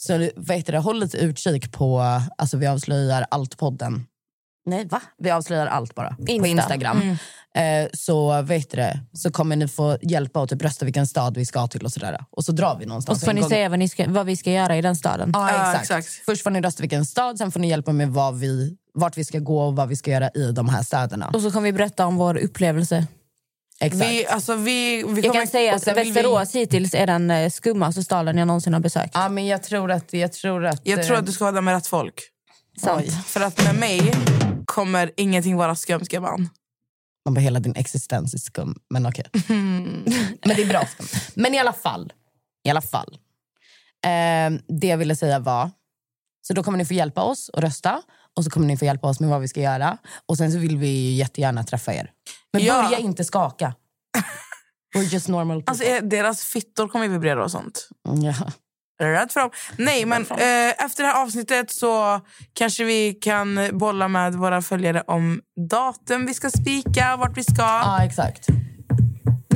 [0.00, 0.78] Så vad heter det?
[0.78, 4.00] håll lite utkik på, alltså vi avslöjar allt-podden.
[4.66, 5.02] Nej, va?
[5.18, 6.14] Vi avslöjar allt bara.
[6.14, 6.48] På Insta.
[6.48, 7.00] Instagram.
[7.02, 7.84] Mm.
[7.84, 11.46] Eh, så vet det, så kommer ni få hjälpa och typ rösta vilken stad vi
[11.46, 12.24] ska till och sådär.
[12.30, 13.20] Och så drar vi Och någonstans.
[13.20, 15.30] så får ni gång- säga vad, ni ska, vad vi ska göra i den staden.
[15.34, 16.08] Ja, exakt.
[16.26, 19.24] Först får ni rösta vilken stad, sen får ni hjälpa med vad vi, vart vi
[19.24, 21.30] ska gå och vad vi ska göra i de här städerna.
[21.34, 23.06] Och så kommer vi berätta om vår upplevelse.
[23.80, 24.10] Exakt.
[24.10, 27.50] Vi, alltså, vi, vi Jag kan säga att vill vi- Västerås hittills är den eh,
[27.50, 29.14] skummaste staden jag någonsin har besökt.
[29.14, 30.12] Ja, men jag tror att...
[30.12, 32.20] Jag tror att, Jag tror eh, att du ska vara där med rätt folk.
[32.80, 33.02] Sant.
[33.04, 33.10] Oj.
[33.26, 34.12] För att med mig
[34.64, 36.48] kommer ingenting vara skumt, gumman.
[37.24, 38.78] Man bara, hela din existens är skum.
[38.90, 39.24] Men okej.
[39.48, 40.04] men
[40.56, 41.06] det är bra skum.
[41.34, 42.12] Men i alla fall.
[42.64, 43.18] I alla fall.
[44.04, 45.70] Eh, det jag ville säga var...
[46.42, 48.02] Så då kommer ni få hjälpa oss att rösta.
[48.38, 49.98] Och så kommer ni få hjälpa oss med vad vi ska göra.
[50.26, 52.10] Och sen så vill vi ju jättegärna träffa er.
[52.52, 52.82] Men Ja.
[52.82, 53.74] börja inte skaka.
[54.96, 55.86] We're just normal people.
[55.94, 57.88] Alltså, deras fittor kommer vibrera och sånt.
[58.22, 58.34] ja.
[59.02, 59.50] Rätt för dem.
[59.76, 62.20] Nej, men eh, efter det här avsnittet så
[62.52, 67.62] kanske vi kan bolla med våra följare om datum vi ska spika, vart vi ska.
[67.62, 68.46] ja, exakt.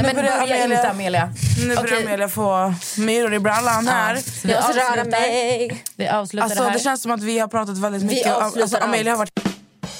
[0.02, 1.32] Nej, men börjar börja Amelia- inte Amelia.
[1.58, 2.02] Nu börjar Okej.
[2.06, 4.16] Amelia få myror i brallan här.
[4.16, 5.04] Så vi Jag avslutar.
[5.04, 5.84] mig.
[5.96, 6.76] Vi avslutar Alltså, det här.
[6.76, 8.26] det känns som att vi har pratat väldigt mycket.
[8.32, 9.32] Alltså, Amelia har varit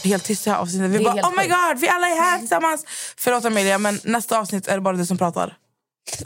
[0.05, 0.91] helt tyst i det här avsnittet.
[0.91, 2.85] Vi bara, oh my god, vi alla är här tillsammans.
[3.17, 5.57] Förlåt Amelia, men nästa avsnitt är det bara du som pratar.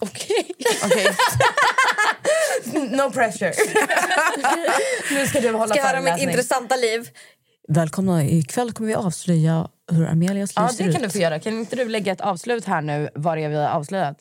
[0.01, 0.47] Okej.
[0.85, 1.09] Okej.
[2.91, 3.53] No pressure.
[5.11, 6.29] nu ska du hålla Ska jag höra mitt föreläsning.
[6.31, 7.09] intressanta liv?
[7.68, 8.24] Välkomna.
[8.24, 11.08] Ikväll kommer vi avslöja hur Amelias liv Ja, ser det kan ut.
[11.08, 11.40] du få göra.
[11.40, 13.08] Kan inte du lägga ett avslut här nu?
[13.14, 14.16] Vad det är vi har avslöjat?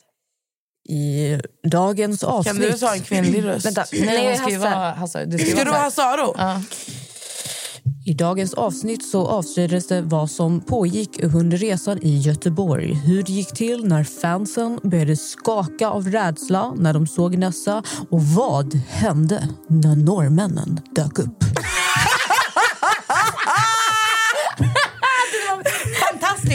[0.88, 1.38] I
[1.70, 2.54] dagens avsnitt...
[2.62, 3.66] Kan du ta en kvinnlig röst?
[3.66, 4.70] Vänta, Nej, nej, hon ska ju Hasse.
[4.76, 5.24] vara Hasse.
[5.24, 6.34] Det ska Ska du vara ha Saro?
[6.38, 6.62] Ja.
[8.06, 12.94] I dagens avsnitt så avslöjades det vad som pågick under resan i Göteborg.
[12.94, 18.22] Hur det gick till när fansen började skaka av rädsla när de såg Nessa och
[18.22, 21.44] vad hände när norrmännen dök upp.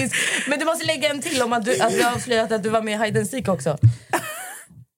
[0.09, 0.47] Fantastiskt!
[0.47, 2.81] Men du måste lägga en till om att du, att du avslöjat att du var
[2.81, 3.77] med i Hide and Seek också.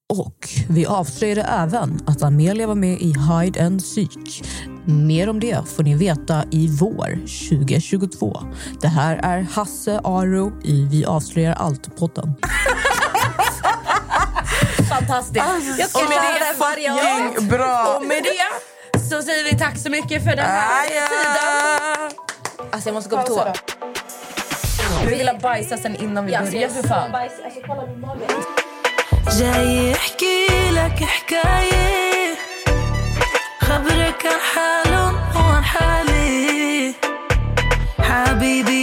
[0.10, 4.43] Och vi avslöjade även att Amelia var med i Hide and Seek.
[4.86, 7.08] Mer om det får ni veta i vår
[7.49, 8.43] 2022.
[8.82, 12.34] Det här är Hasse Aro i Vi avslöjar allt-podden.
[14.89, 15.45] Fantastiskt.
[15.80, 17.41] jag ska Och med det varje år.
[17.41, 17.97] bra.
[17.97, 22.12] Och med det så säger vi tack så mycket för den här tiden.
[22.72, 23.54] Alltså jag måste gå på toa.
[25.04, 27.10] Vi vill ha bajsa sen innan vi börjar för fan.
[29.39, 32.36] جاي يحكي لك حكاية.
[33.62, 36.93] خبرك عن حاله وعن حالي.
[37.99, 38.82] حبيبي